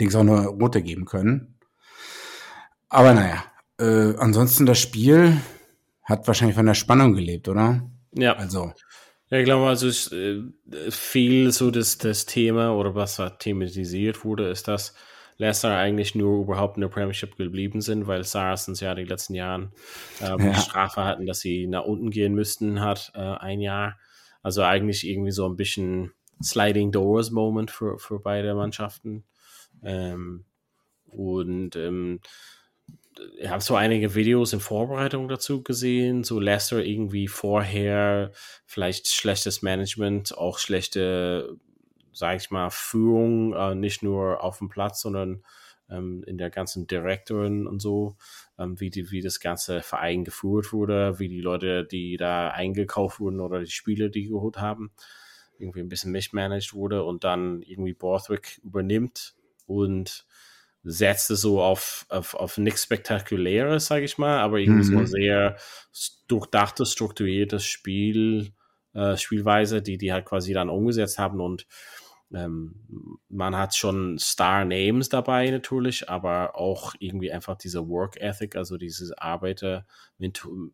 Dings 0.00 0.14
auch 0.14 0.20
eine 0.20 0.46
rote 0.46 0.82
geben 0.82 1.04
können. 1.04 1.58
Aber 2.88 3.14
naja, 3.14 3.44
äh, 3.78 4.16
ansonsten 4.18 4.66
das 4.66 4.78
Spiel 4.78 5.36
hat 6.04 6.26
wahrscheinlich 6.26 6.56
von 6.56 6.66
der 6.66 6.74
Spannung 6.74 7.14
gelebt, 7.14 7.48
oder? 7.48 7.82
Ja. 8.12 8.34
Also. 8.36 8.72
Ja, 9.28 9.38
ich 9.38 9.44
glaube, 9.44 9.66
also 9.68 9.88
ist, 9.88 10.12
äh, 10.12 10.42
viel 10.90 11.50
so 11.50 11.70
das, 11.72 11.98
das 11.98 12.26
Thema 12.26 12.76
oder 12.76 12.94
was 12.94 13.16
da 13.16 13.30
thematisiert 13.30 14.24
wurde, 14.24 14.48
ist, 14.48 14.68
dass 14.68 14.94
Leicester 15.38 15.76
eigentlich 15.76 16.14
nur 16.14 16.42
überhaupt 16.42 16.76
in 16.76 16.82
der 16.82 16.88
Premiership 16.88 17.36
geblieben 17.36 17.80
sind, 17.80 18.06
weil 18.06 18.22
Saracens 18.22 18.80
ja 18.80 18.94
die 18.94 19.04
letzten 19.04 19.34
Jahren 19.34 19.72
äh, 20.20 20.28
ja. 20.28 20.36
die 20.36 20.54
Strafe 20.60 21.04
hatten, 21.04 21.26
dass 21.26 21.40
sie 21.40 21.66
nach 21.66 21.84
unten 21.84 22.10
gehen 22.10 22.34
müssten, 22.34 22.80
hat 22.80 23.12
äh, 23.14 23.20
ein 23.20 23.60
Jahr. 23.60 23.98
Also 24.46 24.62
eigentlich 24.62 25.04
irgendwie 25.04 25.32
so 25.32 25.44
ein 25.48 25.56
bisschen 25.56 26.12
Sliding 26.40 26.92
Doors 26.92 27.32
Moment 27.32 27.72
für, 27.72 27.98
für 27.98 28.20
beide 28.20 28.54
Mannschaften. 28.54 29.24
Ähm, 29.82 30.44
und 31.06 31.74
ähm, 31.74 32.20
ich 33.38 33.48
habe 33.48 33.60
so 33.60 33.74
einige 33.74 34.14
Videos 34.14 34.52
in 34.52 34.60
Vorbereitung 34.60 35.26
dazu 35.26 35.64
gesehen, 35.64 36.22
so 36.22 36.38
Leicester 36.38 36.78
irgendwie 36.78 37.26
vorher 37.26 38.30
vielleicht 38.66 39.08
schlechtes 39.08 39.62
Management, 39.62 40.38
auch 40.38 40.60
schlechte, 40.60 41.56
sage 42.12 42.36
ich 42.36 42.52
mal, 42.52 42.70
Führung, 42.70 43.52
äh, 43.52 43.74
nicht 43.74 44.04
nur 44.04 44.44
auf 44.44 44.58
dem 44.58 44.68
Platz, 44.68 45.00
sondern 45.00 45.42
ähm, 45.90 46.24
in 46.26 46.38
der 46.38 46.50
ganzen 46.50 46.86
Direktoren 46.86 47.66
und 47.66 47.80
so, 47.80 48.16
ähm, 48.58 48.78
wie, 48.80 48.90
die, 48.90 49.10
wie 49.10 49.20
das 49.20 49.40
ganze 49.40 49.82
Verein 49.82 50.24
geführt 50.24 50.72
wurde, 50.72 51.18
wie 51.18 51.28
die 51.28 51.40
Leute, 51.40 51.84
die 51.84 52.16
da 52.16 52.50
eingekauft 52.50 53.20
wurden 53.20 53.40
oder 53.40 53.60
die 53.60 53.70
Spiele, 53.70 54.10
die 54.10 54.28
geholt 54.28 54.56
haben, 54.58 54.90
irgendwie 55.58 55.80
ein 55.80 55.88
bisschen 55.88 56.12
mismanaged 56.12 56.74
wurde 56.74 57.04
und 57.04 57.24
dann 57.24 57.62
irgendwie 57.62 57.94
Borthwick 57.94 58.60
übernimmt 58.62 59.34
und 59.66 60.26
setzte 60.88 61.34
so 61.34 61.60
auf, 61.60 62.06
auf, 62.10 62.34
auf 62.34 62.58
nichts 62.58 62.84
Spektakuläres, 62.84 63.86
sage 63.86 64.04
ich 64.04 64.18
mal, 64.18 64.38
aber 64.38 64.58
irgendwie 64.58 64.88
mhm. 64.88 64.98
so 64.98 65.04
sehr 65.04 65.56
durchdachtes, 66.28 66.92
strukturiertes 66.92 67.64
Spiel, 67.64 68.52
äh, 68.94 69.16
Spielweise, 69.16 69.82
die 69.82 69.98
die 69.98 70.12
halt 70.12 70.26
quasi 70.26 70.52
dann 70.52 70.70
umgesetzt 70.70 71.18
haben 71.18 71.40
und 71.40 71.66
ähm, 72.32 73.18
man 73.28 73.56
hat 73.56 73.76
schon 73.76 74.18
Star 74.18 74.64
Names 74.64 75.08
dabei 75.08 75.50
natürlich, 75.50 76.08
aber 76.08 76.56
auch 76.56 76.94
irgendwie 76.98 77.32
einfach 77.32 77.56
diese 77.56 77.88
Work 77.88 78.16
Ethic, 78.20 78.56
also 78.56 78.76
diese 78.76 79.20
Arbeiter, 79.20 79.86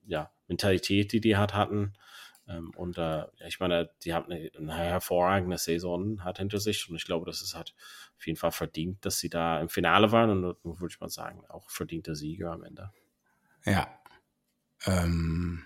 ja, 0.06 0.30
Mentalität, 0.48 1.12
die 1.12 1.20
die 1.20 1.36
hat 1.36 1.54
hatten. 1.54 1.92
Ähm, 2.48 2.72
und 2.76 2.98
äh, 2.98 3.24
ich 3.46 3.60
meine, 3.60 3.90
die 4.02 4.14
haben 4.14 4.30
eine, 4.30 4.50
eine, 4.56 4.74
hervorragende 4.74 5.58
Saison 5.58 6.24
hat 6.24 6.38
hinter 6.38 6.58
sich 6.58 6.88
und 6.88 6.96
ich 6.96 7.04
glaube, 7.04 7.26
das 7.26 7.42
ist 7.42 7.54
halt 7.54 7.74
auf 8.16 8.26
jeden 8.26 8.38
Fall 8.38 8.50
verdient, 8.50 9.04
dass 9.04 9.18
sie 9.18 9.28
da 9.28 9.60
im 9.60 9.68
Finale 9.68 10.10
waren 10.10 10.44
und 10.44 10.80
würde 10.80 10.92
ich 10.92 11.00
mal 11.00 11.08
sagen, 11.08 11.44
auch 11.48 11.70
verdiente 11.70 12.16
Sieger 12.16 12.52
am 12.52 12.64
Ende. 12.64 12.90
Ja. 13.64 13.86
Ähm, 14.86 15.64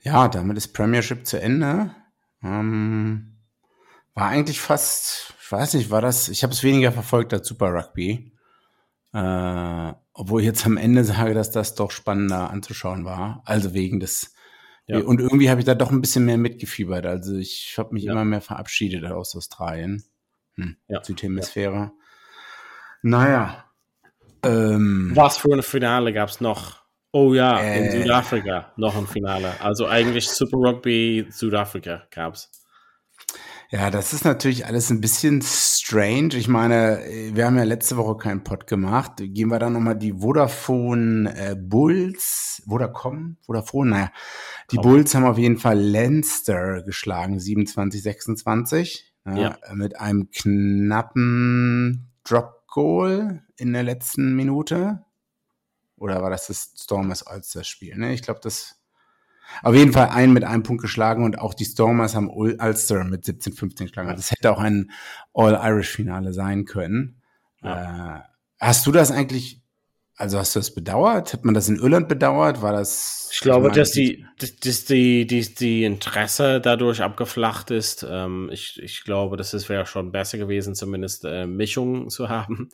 ja, 0.00 0.28
damit 0.28 0.56
ist 0.56 0.72
Premiership 0.72 1.26
zu 1.26 1.38
Ende. 1.40 1.94
Ähm, 2.42 3.39
war 4.14 4.28
eigentlich 4.28 4.60
fast, 4.60 5.34
ich 5.40 5.52
weiß 5.52 5.74
nicht, 5.74 5.90
war 5.90 6.00
das, 6.00 6.28
ich 6.28 6.42
habe 6.42 6.52
es 6.52 6.62
weniger 6.62 6.92
verfolgt 6.92 7.32
als 7.32 7.46
Super 7.46 7.72
Rugby. 7.72 8.32
Äh, 9.12 9.92
obwohl 10.12 10.40
ich 10.40 10.46
jetzt 10.46 10.66
am 10.66 10.76
Ende 10.76 11.04
sage, 11.04 11.34
dass 11.34 11.50
das 11.50 11.74
doch 11.74 11.90
spannender 11.90 12.50
anzuschauen 12.50 13.04
war. 13.04 13.42
Also 13.44 13.74
wegen 13.74 14.00
des 14.00 14.34
ja. 14.90 14.98
Und 14.98 15.20
irgendwie 15.20 15.50
habe 15.50 15.60
ich 15.60 15.66
da 15.66 15.76
doch 15.76 15.92
ein 15.92 16.00
bisschen 16.00 16.24
mehr 16.24 16.36
mitgefiebert. 16.36 17.06
Also 17.06 17.36
ich 17.36 17.76
habe 17.78 17.94
mich 17.94 18.04
ja. 18.04 18.12
immer 18.12 18.24
mehr 18.24 18.40
verabschiedet 18.40 19.04
aus 19.04 19.36
Australien. 19.36 20.02
Hm. 20.56 20.76
Ja. 20.88 21.04
Südhemisphäre. 21.04 21.74
Ja. 21.74 21.92
Naja. 23.02 23.64
Ähm, 24.44 25.12
Was 25.14 25.36
für 25.36 25.54
ein 25.54 25.62
Finale 25.62 26.12
gab 26.12 26.28
es 26.28 26.40
noch? 26.40 26.80
Oh 27.12 27.34
ja, 27.34 27.60
äh, 27.60 27.84
in 27.84 28.02
Südafrika 28.02 28.72
noch 28.76 28.96
ein 28.96 29.06
Finale. 29.06 29.52
Also 29.60 29.86
eigentlich 29.86 30.28
Super 30.28 30.56
Rugby 30.56 31.26
Südafrika 31.30 32.02
gab 32.10 32.34
es. 32.34 32.50
Ja, 33.72 33.88
das 33.88 34.12
ist 34.12 34.24
natürlich 34.24 34.66
alles 34.66 34.90
ein 34.90 35.00
bisschen 35.00 35.42
strange. 35.42 36.34
Ich 36.34 36.48
meine, 36.48 37.04
wir 37.32 37.46
haben 37.46 37.56
ja 37.56 37.62
letzte 37.62 37.96
Woche 37.96 38.16
keinen 38.16 38.42
Pod 38.42 38.66
gemacht. 38.66 39.12
Gehen 39.18 39.48
wir 39.48 39.60
dann 39.60 39.74
nochmal 39.74 39.96
die 39.96 40.14
Vodafone 40.14 41.32
äh, 41.36 41.54
Bulls, 41.54 42.62
Vodacom, 42.66 43.36
Vodafone, 43.42 43.90
naja. 43.90 44.12
Die 44.72 44.76
Komm. 44.76 44.90
Bulls 44.90 45.14
haben 45.14 45.24
auf 45.24 45.38
jeden 45.38 45.58
Fall 45.58 45.78
Leinster 45.78 46.82
geschlagen, 46.82 47.38
27, 47.38 48.02
26. 48.02 49.14
Ja, 49.24 49.36
ja. 49.36 49.58
Mit 49.74 50.00
einem 50.00 50.30
knappen 50.32 52.10
Drop 52.24 52.66
Goal 52.66 53.44
in 53.56 53.72
der 53.72 53.84
letzten 53.84 54.34
Minute. 54.34 55.04
Oder 55.96 56.22
war 56.22 56.30
das 56.30 56.48
das 56.48 56.72
Stormers 56.76 57.24
Ulster-Spiel? 57.30 57.96
Ne? 57.96 58.14
Ich 58.14 58.22
glaube, 58.22 58.40
das 58.42 58.79
auf 59.62 59.74
jeden 59.74 59.92
Fall 59.92 60.08
einen 60.08 60.32
mit 60.32 60.44
einem 60.44 60.62
Punkt 60.62 60.82
geschlagen 60.82 61.24
und 61.24 61.38
auch 61.38 61.54
die 61.54 61.64
Stormers 61.64 62.14
haben 62.14 62.30
Ulster 62.30 63.04
mit 63.04 63.24
17-15 63.24 63.84
geschlagen. 63.84 64.08
Also 64.08 64.20
das 64.20 64.30
hätte 64.30 64.52
auch 64.52 64.60
ein 64.60 64.90
All-Irish-Finale 65.34 66.32
sein 66.32 66.64
können. 66.64 67.20
Ja. 67.62 68.16
Äh, 68.16 68.20
hast 68.58 68.86
du 68.86 68.92
das 68.92 69.10
eigentlich, 69.10 69.62
also 70.16 70.38
hast 70.38 70.54
du 70.54 70.60
das 70.60 70.74
bedauert? 70.74 71.32
Hat 71.32 71.44
man 71.44 71.54
das 71.54 71.68
in 71.68 71.76
Irland 71.76 72.08
bedauert? 72.08 72.62
War 72.62 72.72
das? 72.72 73.30
Ich 73.32 73.40
glaube, 73.40 73.68
ich 73.68 73.74
dass 73.74 73.92
die, 73.92 74.24
dass 74.38 74.84
die, 74.84 75.26
die, 75.26 75.54
die 75.54 75.84
Interesse 75.84 76.60
dadurch 76.60 77.02
abgeflacht 77.02 77.70
ist. 77.70 78.06
Ähm, 78.08 78.48
ich, 78.52 78.80
ich 78.82 79.04
glaube, 79.04 79.36
dass 79.36 79.52
es 79.52 79.68
wäre 79.68 79.86
schon 79.86 80.12
besser 80.12 80.38
gewesen, 80.38 80.74
zumindest 80.74 81.24
äh, 81.24 81.46
Mischung 81.46 82.08
zu 82.10 82.28
haben. 82.28 82.70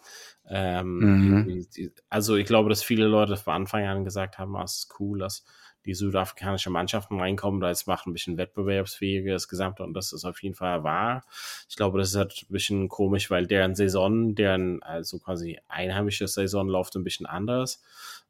Ähm, 0.48 0.98
mhm. 0.98 1.66
also 2.08 2.36
ich 2.36 2.46
glaube, 2.46 2.68
dass 2.68 2.82
viele 2.82 3.06
Leute 3.06 3.36
von 3.36 3.54
Anfang 3.54 3.84
an 3.84 4.04
gesagt 4.04 4.38
haben, 4.38 4.54
ah, 4.56 4.62
es 4.62 4.78
ist 4.78 4.94
cool, 5.00 5.18
dass 5.18 5.44
die 5.86 5.94
südafrikanische 5.94 6.70
Mannschaften 6.70 7.20
reinkommen, 7.20 7.60
da 7.60 7.70
es 7.70 7.86
macht 7.86 8.06
ein 8.06 8.12
bisschen 8.12 8.36
wettbewerbsfähiger 8.36 9.32
das 9.32 9.48
Gesamte 9.48 9.84
und 9.84 9.94
das 9.94 10.12
ist 10.12 10.24
auf 10.24 10.42
jeden 10.42 10.56
Fall 10.56 10.82
wahr. 10.82 11.24
Ich 11.68 11.76
glaube, 11.76 11.98
das 11.98 12.08
ist 12.10 12.16
halt 12.16 12.42
ein 12.42 12.52
bisschen 12.52 12.88
komisch, 12.88 13.30
weil 13.30 13.46
deren 13.46 13.74
Saison, 13.76 14.34
deren 14.34 14.82
also 14.82 15.18
quasi 15.18 15.58
einheimische 15.68 16.26
Saison 16.26 16.68
läuft 16.68 16.96
ein 16.96 17.04
bisschen 17.04 17.26
anders. 17.26 17.82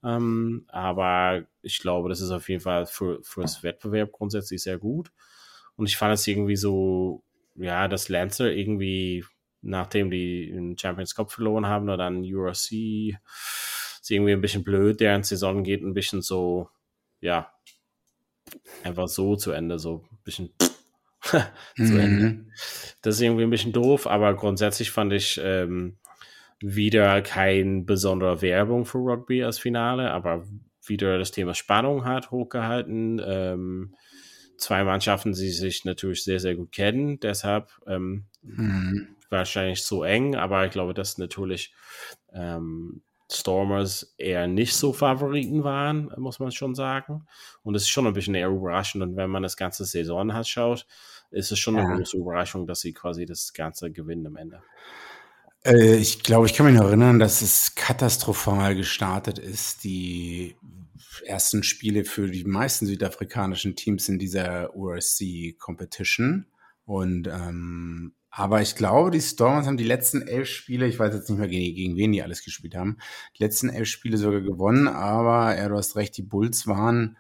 Ähm, 0.04 0.66
aber 0.68 1.44
ich 1.62 1.80
glaube, 1.80 2.10
das 2.10 2.20
ist 2.20 2.30
auf 2.30 2.48
jeden 2.48 2.60
Fall 2.60 2.86
für, 2.86 3.20
für 3.22 3.42
das 3.42 3.62
Wettbewerb 3.62 4.12
grundsätzlich 4.12 4.62
sehr 4.62 4.78
gut. 4.78 5.10
Und 5.76 5.86
ich 5.86 5.96
fand 5.96 6.14
es 6.14 6.26
irgendwie 6.26 6.56
so, 6.56 7.22
ja, 7.54 7.88
dass 7.88 8.10
Lancer 8.10 8.52
irgendwie, 8.52 9.24
nachdem 9.62 10.10
die 10.10 10.50
den 10.52 10.76
Champions 10.78 11.14
Cup 11.14 11.32
verloren 11.32 11.66
haben 11.66 11.84
oder 11.84 11.96
dann 11.96 12.22
URC, 12.22 13.16
ist 14.00 14.10
irgendwie 14.10 14.32
ein 14.32 14.40
bisschen 14.40 14.62
blöd. 14.62 15.00
Deren 15.00 15.22
Saison 15.22 15.64
geht 15.64 15.82
ein 15.82 15.94
bisschen 15.94 16.20
so 16.22 16.68
ja, 17.26 17.52
einfach 18.84 19.08
so 19.08 19.36
zu 19.36 19.50
Ende, 19.50 19.78
so 19.78 20.04
ein 20.10 20.18
bisschen 20.24 20.50
zu 21.76 21.82
mhm. 21.82 22.00
Ende. 22.00 22.44
Das 23.02 23.16
ist 23.16 23.20
irgendwie 23.20 23.42
ein 23.42 23.50
bisschen 23.50 23.72
doof, 23.72 24.06
aber 24.06 24.34
grundsätzlich 24.34 24.90
fand 24.90 25.12
ich 25.12 25.40
ähm, 25.42 25.98
wieder 26.60 27.20
kein 27.22 27.84
besonderer 27.84 28.40
Werbung 28.42 28.86
für 28.86 28.98
Rugby 28.98 29.42
als 29.42 29.58
Finale, 29.58 30.10
aber 30.12 30.44
wieder 30.86 31.18
das 31.18 31.32
Thema 31.32 31.54
Spannung 31.54 32.04
hat 32.04 32.30
hochgehalten. 32.30 33.20
Ähm, 33.24 33.94
zwei 34.56 34.84
Mannschaften, 34.84 35.32
die 35.32 35.50
sich 35.50 35.84
natürlich 35.84 36.22
sehr, 36.22 36.38
sehr 36.38 36.54
gut 36.54 36.72
kennen, 36.72 37.18
deshalb 37.18 37.70
ähm, 37.88 38.26
mhm. 38.42 39.08
wahrscheinlich 39.28 39.82
so 39.82 40.04
eng, 40.04 40.36
aber 40.36 40.64
ich 40.64 40.70
glaube, 40.70 40.94
dass 40.94 41.18
natürlich 41.18 41.74
ähm, 42.32 43.02
Stormers 43.30 44.14
eher 44.18 44.46
nicht 44.46 44.74
so 44.74 44.92
Favoriten 44.92 45.64
waren, 45.64 46.12
muss 46.16 46.38
man 46.38 46.52
schon 46.52 46.74
sagen. 46.74 47.26
Und 47.62 47.74
es 47.74 47.82
ist 47.82 47.88
schon 47.88 48.06
ein 48.06 48.12
bisschen 48.12 48.34
eher 48.34 48.48
überraschend. 48.48 49.02
Und 49.02 49.16
wenn 49.16 49.30
man 49.30 49.42
das 49.42 49.56
ganze 49.56 49.84
Saison 49.84 50.32
hat, 50.32 50.46
schaut, 50.46 50.86
ist 51.30 51.50
es 51.50 51.58
schon 51.58 51.76
eine 51.76 51.96
große 51.96 52.16
Überraschung, 52.16 52.66
dass 52.66 52.80
sie 52.80 52.92
quasi 52.92 53.26
das 53.26 53.52
Ganze 53.52 53.90
gewinnen 53.90 54.26
am 54.26 54.36
Ende. 54.36 54.62
Äh, 55.64 55.96
ich 55.96 56.22
glaube, 56.22 56.46
ich 56.46 56.54
kann 56.54 56.66
mich 56.66 56.76
noch 56.76 56.86
erinnern, 56.86 57.18
dass 57.18 57.42
es 57.42 57.74
katastrophal 57.74 58.76
gestartet 58.76 59.38
ist. 59.38 59.82
Die 59.82 60.56
ersten 61.24 61.62
Spiele 61.62 62.04
für 62.04 62.30
die 62.30 62.44
meisten 62.44 62.86
südafrikanischen 62.86 63.74
Teams 63.74 64.08
in 64.08 64.18
dieser 64.18 64.74
URC 64.76 65.58
Competition. 65.58 66.46
Und 66.84 67.26
ähm, 67.26 68.14
aber 68.38 68.60
ich 68.60 68.74
glaube, 68.74 69.10
die 69.10 69.22
Stormers 69.22 69.66
haben 69.66 69.78
die 69.78 69.84
letzten 69.84 70.20
elf 70.20 70.46
Spiele, 70.46 70.86
ich 70.86 70.98
weiß 70.98 71.14
jetzt 71.14 71.30
nicht 71.30 71.38
mehr 71.38 71.48
gegen, 71.48 71.74
gegen 71.74 71.96
wen 71.96 72.12
die 72.12 72.22
alles 72.22 72.44
gespielt 72.44 72.74
haben, 72.74 72.98
die 73.38 73.42
letzten 73.42 73.70
elf 73.70 73.88
Spiele 73.88 74.18
sogar 74.18 74.42
gewonnen. 74.42 74.88
Aber 74.88 75.56
ja, 75.56 75.66
du 75.70 75.74
hast 75.74 75.96
recht, 75.96 76.14
die 76.18 76.22
Bulls 76.22 76.66
waren 76.66 77.16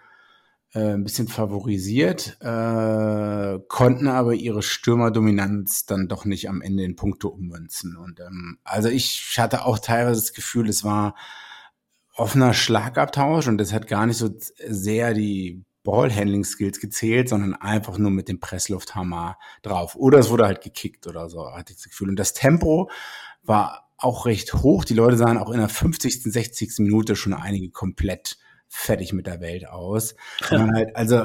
äh, 0.74 0.92
ein 0.92 1.04
bisschen 1.04 1.26
favorisiert, 1.26 2.36
äh, 2.42 3.58
konnten 3.66 4.08
aber 4.08 4.34
ihre 4.34 4.62
Stürmerdominanz 4.62 5.86
dann 5.86 6.06
doch 6.06 6.26
nicht 6.26 6.50
am 6.50 6.60
Ende 6.60 6.84
in 6.84 6.96
Punkte 6.96 7.28
ummünzen. 7.28 7.96
Und 7.96 8.20
ähm, 8.20 8.58
also 8.62 8.90
ich 8.90 9.36
hatte 9.38 9.64
auch 9.64 9.78
teilweise 9.78 10.20
das 10.20 10.34
Gefühl, 10.34 10.68
es 10.68 10.84
war 10.84 11.14
offener 12.14 12.52
Schlagabtausch 12.52 13.48
und 13.48 13.56
das 13.56 13.72
hat 13.72 13.86
gar 13.86 14.04
nicht 14.04 14.18
so 14.18 14.28
sehr 14.68 15.14
die 15.14 15.64
Ballhandling-Skills 15.86 16.80
gezählt, 16.80 17.28
sondern 17.28 17.54
einfach 17.54 17.96
nur 17.96 18.10
mit 18.10 18.28
dem 18.28 18.40
Presslufthammer 18.40 19.38
drauf. 19.62 19.94
Oder 19.96 20.18
es 20.18 20.28
wurde 20.28 20.44
halt 20.44 20.60
gekickt 20.60 21.06
oder 21.06 21.30
so, 21.30 21.50
hatte 21.52 21.72
ich 21.72 21.78
das 21.78 21.88
Gefühl. 21.88 22.10
Und 22.10 22.16
das 22.16 22.34
Tempo 22.34 22.90
war 23.44 23.88
auch 23.96 24.26
recht 24.26 24.52
hoch. 24.54 24.84
Die 24.84 24.94
Leute 24.94 25.16
sahen 25.16 25.38
auch 25.38 25.50
in 25.50 25.58
der 25.58 25.68
50., 25.68 26.22
60. 26.24 26.80
Minute 26.80 27.16
schon 27.16 27.32
einige 27.32 27.70
komplett 27.70 28.36
fertig 28.68 29.12
mit 29.12 29.28
der 29.28 29.40
Welt 29.40 29.68
aus. 29.68 30.16
halt, 30.50 30.94
also 30.96 31.24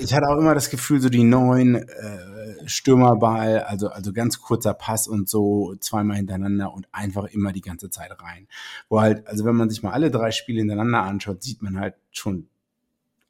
ich 0.00 0.14
hatte 0.14 0.26
auch 0.26 0.38
immer 0.38 0.54
das 0.54 0.70
Gefühl, 0.70 1.00
so 1.00 1.10
die 1.10 1.22
neuen 1.22 1.76
äh, 1.76 2.66
Stürmerball, 2.66 3.60
also, 3.60 3.88
also 3.88 4.12
ganz 4.12 4.40
kurzer 4.40 4.72
Pass 4.72 5.06
und 5.06 5.28
so 5.28 5.76
zweimal 5.80 6.16
hintereinander 6.16 6.72
und 6.72 6.88
einfach 6.92 7.26
immer 7.26 7.52
die 7.52 7.60
ganze 7.60 7.90
Zeit 7.90 8.10
rein. 8.22 8.48
Wo 8.88 9.00
halt, 9.00 9.26
also 9.26 9.44
wenn 9.44 9.54
man 9.54 9.68
sich 9.68 9.82
mal 9.82 9.92
alle 9.92 10.10
drei 10.10 10.30
Spiele 10.30 10.60
hintereinander 10.60 11.02
anschaut, 11.02 11.42
sieht 11.42 11.62
man 11.62 11.78
halt 11.78 11.94
schon 12.10 12.48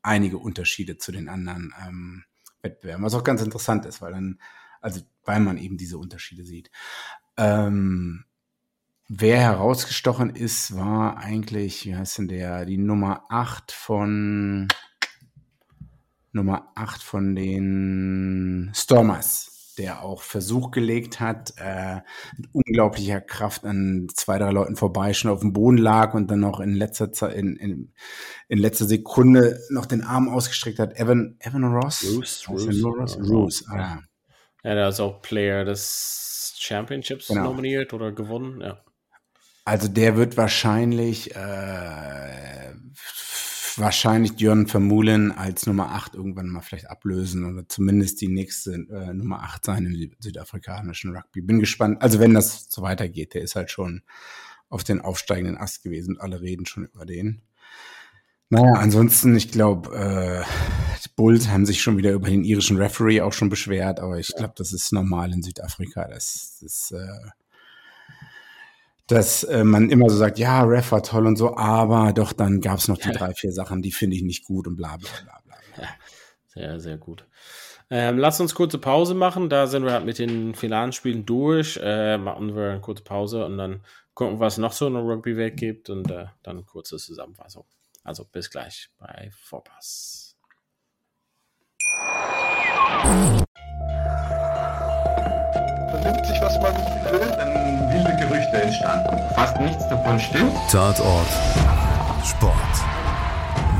einige 0.02 0.38
Unterschiede 0.38 0.98
zu 0.98 1.12
den 1.12 1.28
anderen 1.28 1.74
ähm, 1.86 2.24
Wettbewerben, 2.62 3.04
was 3.04 3.14
auch 3.14 3.24
ganz 3.24 3.42
interessant 3.42 3.86
ist, 3.86 4.00
weil 4.00 4.12
dann, 4.12 4.40
also 4.80 5.00
weil 5.24 5.40
man 5.40 5.58
eben 5.58 5.76
diese 5.76 5.98
Unterschiede 5.98 6.44
sieht. 6.44 6.70
Ähm, 7.36 8.24
wer 9.08 9.38
herausgestochen 9.40 10.30
ist, 10.30 10.76
war 10.76 11.18
eigentlich, 11.18 11.84
wie 11.86 11.96
heißt 11.96 12.18
denn 12.18 12.28
der, 12.28 12.64
die 12.64 12.78
Nummer 12.78 13.24
8 13.28 13.72
von 13.72 14.68
Nummer 16.32 16.72
8 16.74 17.02
von 17.02 17.34
den 17.34 18.70
Stormers 18.74 19.57
der 19.78 20.02
auch 20.02 20.22
Versuch 20.22 20.70
gelegt 20.70 21.20
hat, 21.20 21.54
äh, 21.56 22.00
mit 22.36 22.48
unglaublicher 22.52 23.20
Kraft 23.20 23.64
an 23.64 24.08
zwei, 24.14 24.38
drei 24.38 24.50
Leuten 24.50 24.76
vorbei, 24.76 25.12
schon 25.14 25.30
auf 25.30 25.40
dem 25.40 25.52
Boden 25.52 25.78
lag 25.78 26.14
und 26.14 26.30
dann 26.30 26.40
noch 26.40 26.60
in 26.60 26.74
letzter 26.74 27.12
Zeit, 27.12 27.34
in, 27.34 27.56
in, 27.56 27.92
in 28.48 28.58
letzter 28.58 28.86
Sekunde 28.86 29.58
noch 29.70 29.86
den 29.86 30.02
Arm 30.02 30.28
ausgestreckt 30.28 30.78
hat. 30.78 30.98
Evan, 30.98 31.36
Evan 31.40 31.64
Ross? 31.64 32.04
Roos, 32.04 32.48
Roos, 32.48 32.84
Roos, 32.84 33.18
Roos. 33.18 33.64
Ah. 33.68 34.00
Ja, 34.64 34.74
der 34.74 34.88
ist 34.88 35.00
auch 35.00 35.22
Player 35.22 35.64
des 35.64 36.54
Championships 36.58 37.28
genau. 37.28 37.44
nominiert 37.44 37.92
oder 37.92 38.12
gewonnen, 38.12 38.60
ja. 38.60 38.82
Also 39.64 39.86
der 39.86 40.16
wird 40.16 40.36
wahrscheinlich 40.38 41.36
äh, 41.36 42.72
wahrscheinlich 43.78 44.38
Jörn 44.40 44.66
Vermulen 44.66 45.32
als 45.32 45.66
Nummer 45.66 45.92
8 45.92 46.14
irgendwann 46.14 46.48
mal 46.48 46.60
vielleicht 46.60 46.90
ablösen 46.90 47.44
oder 47.44 47.68
zumindest 47.68 48.20
die 48.20 48.28
nächste 48.28 48.72
äh, 48.72 49.12
Nummer 49.12 49.42
8 49.42 49.64
sein 49.64 49.86
im 49.86 50.12
südafrikanischen 50.18 51.14
Rugby. 51.14 51.40
Bin 51.40 51.60
gespannt. 51.60 52.02
Also 52.02 52.18
wenn 52.20 52.34
das 52.34 52.66
so 52.68 52.82
weitergeht, 52.82 53.34
der 53.34 53.42
ist 53.42 53.56
halt 53.56 53.70
schon 53.70 54.02
auf 54.68 54.84
den 54.84 55.00
aufsteigenden 55.00 55.56
Ast 55.56 55.82
gewesen 55.82 56.16
und 56.16 56.20
alle 56.20 56.40
reden 56.40 56.66
schon 56.66 56.84
über 56.84 57.06
den. 57.06 57.42
Naja, 58.50 58.72
ansonsten, 58.74 59.36
ich 59.36 59.50
glaube, 59.50 59.94
äh, 59.94 60.42
die 61.04 61.10
Bulls 61.16 61.48
haben 61.48 61.66
sich 61.66 61.82
schon 61.82 61.98
wieder 61.98 62.12
über 62.12 62.28
den 62.28 62.44
irischen 62.44 62.78
Referee 62.78 63.20
auch 63.20 63.34
schon 63.34 63.50
beschwert, 63.50 64.00
aber 64.00 64.18
ich 64.18 64.34
glaube, 64.34 64.54
das 64.56 64.72
ist 64.72 64.92
normal 64.92 65.32
in 65.32 65.42
Südafrika. 65.42 66.08
Das, 66.08 66.58
das 66.62 66.90
äh, 66.92 67.30
dass 69.08 69.42
äh, 69.44 69.64
man 69.64 69.90
immer 69.90 70.08
so 70.10 70.16
sagt, 70.16 70.38
ja, 70.38 70.62
Ref 70.62 70.92
war 70.92 71.02
toll 71.02 71.26
und 71.26 71.36
so, 71.36 71.56
aber 71.56 72.12
doch, 72.12 72.32
dann 72.32 72.60
gab 72.60 72.78
es 72.78 72.88
noch 72.88 72.98
die 72.98 73.10
drei, 73.10 73.32
vier 73.34 73.52
Sachen, 73.52 73.82
die 73.82 73.90
finde 73.90 74.16
ich 74.16 74.22
nicht 74.22 74.44
gut 74.44 74.66
und 74.66 74.76
bla 74.76 74.96
bla 74.96 75.10
bla 75.24 75.40
bla. 75.44 75.56
Ja, 75.82 75.88
sehr, 76.46 76.80
sehr 76.80 76.98
gut. 76.98 77.26
Ähm, 77.90 78.18
lass 78.18 78.38
uns 78.38 78.54
kurze 78.54 78.78
Pause 78.78 79.14
machen. 79.14 79.48
Da 79.48 79.66
sind 79.66 79.84
wir 79.84 79.92
halt 79.92 80.04
mit 80.04 80.18
den 80.18 80.54
finalen 80.54 80.92
Spielen 80.92 81.24
durch. 81.24 81.80
Äh, 81.82 82.18
machen 82.18 82.54
wir 82.54 82.70
eine 82.70 82.80
kurze 82.82 83.02
Pause 83.02 83.46
und 83.46 83.56
dann 83.56 83.80
gucken, 84.12 84.40
was 84.40 84.58
noch 84.58 84.72
so 84.72 84.86
in 84.86 84.92
der 84.92 85.02
Rugby-Welt 85.02 85.56
gibt 85.56 85.88
und 85.88 86.10
äh, 86.10 86.26
dann 86.42 86.66
kurze 86.66 86.98
Zusammenfassung. 86.98 87.64
Also 88.04 88.26
bis 88.26 88.50
gleich 88.50 88.90
bei 88.98 89.30
Vorpass. 89.32 90.36
Vernimmt 95.90 96.26
sich, 96.26 96.40
was 96.42 96.60
man 96.60 96.74
will, 96.74 97.67
Gerüchte 98.28 98.62
entstanden. 98.62 99.34
Fast 99.34 99.60
nichts 99.60 99.88
davon 99.88 100.18
stimmt. 100.20 100.52
Tatort 100.70 101.28
Sport. 102.24 102.54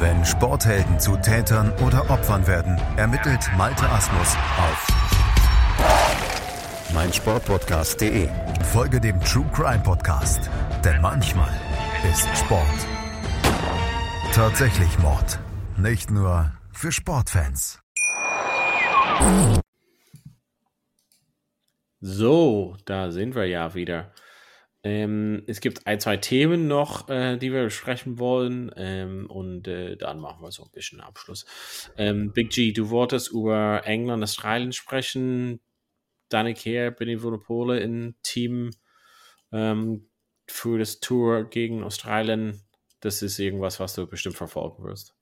Wenn 0.01 0.25
Sporthelden 0.25 0.99
zu 0.99 1.17
Tätern 1.17 1.73
oder 1.85 2.09
Opfern 2.09 2.47
werden, 2.47 2.81
ermittelt 2.97 3.51
Malte 3.57 3.89
Asmus 3.89 4.37
auf 4.59 4.87
meinsportpodcast.de. 6.95 8.29
Folge 8.73 9.01
dem 9.01 9.21
True 9.21 9.47
Crime 9.53 9.81
Podcast, 9.81 10.49
denn 10.85 11.01
manchmal 11.01 11.53
ist 12.11 12.27
Sport 12.37 12.65
tatsächlich 14.39 14.99
Mord. 15.01 15.41
Nicht 15.77 16.13
nur 16.13 16.53
für 16.73 16.93
Sportfans. 16.93 17.81
So, 22.01 22.77
da 22.85 23.11
sind 23.11 23.35
wir 23.35 23.47
ja 23.47 23.75
wieder. 23.75 24.13
Ähm, 24.89 25.43
es 25.47 25.61
gibt 25.61 25.87
ein, 25.87 26.01
zwei 26.01 26.17
Themen 26.17 26.67
noch, 26.67 27.11
äh, 27.11 27.37
die 27.37 27.53
wir 27.53 27.65
besprechen 27.65 28.19
wollen. 28.19 28.73
Ähm, 28.75 29.27
und 29.29 29.69
äh, 29.69 29.97
dann 29.97 30.19
machen 30.19 30.43
wir 30.43 30.51
so 30.51 30.65
ein 30.65 30.71
bisschen 30.73 31.01
Abschluss. 31.01 31.45
Ähm, 31.99 32.33
Big 32.33 32.51
G, 32.51 32.73
du 32.73 32.89
wolltest 32.89 33.31
über 33.31 33.83
England, 33.85 34.23
Australien 34.23 34.73
sprechen. 34.73 35.61
Danik 36.31 36.65
Heer, 36.65 36.91
Benny 36.91 37.23
Vunopole 37.23 37.81
im 37.81 38.15
Team 38.23 38.71
ähm, 39.53 40.09
für 40.47 40.79
das 40.79 41.01
Tour 41.01 41.45
gegen 41.45 41.85
Australien. 41.85 42.63
Das 43.01 43.21
ist 43.21 43.39
irgendwas, 43.39 43.81
was 43.81 43.95
du 43.95 44.07
bestimmt 44.07 44.37
verfolgen 44.37 44.85
wirst. 44.85 45.18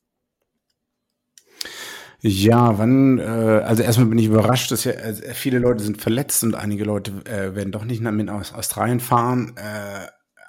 Ja, 2.21 2.79
wann, 2.79 3.19
äh, 3.19 3.23
also 3.23 3.83
erstmal 3.83 4.09
bin 4.09 4.19
ich 4.19 4.27
überrascht, 4.27 4.71
dass 4.71 4.85
ja 4.85 4.93
also 4.93 5.23
viele 5.35 5.59
Leute 5.59 5.83
sind 5.83 6.01
verletzt 6.01 6.43
und 6.45 6.55
einige 6.55 6.85
Leute 6.85 7.13
äh, 7.25 7.55
werden 7.55 7.73
doch 7.73 7.85
nicht 7.85 8.01
mit 8.01 8.31
aus 8.31 8.53
Australien 8.53 9.01
fahren. 9.01 9.55
Äh, 9.57 10.07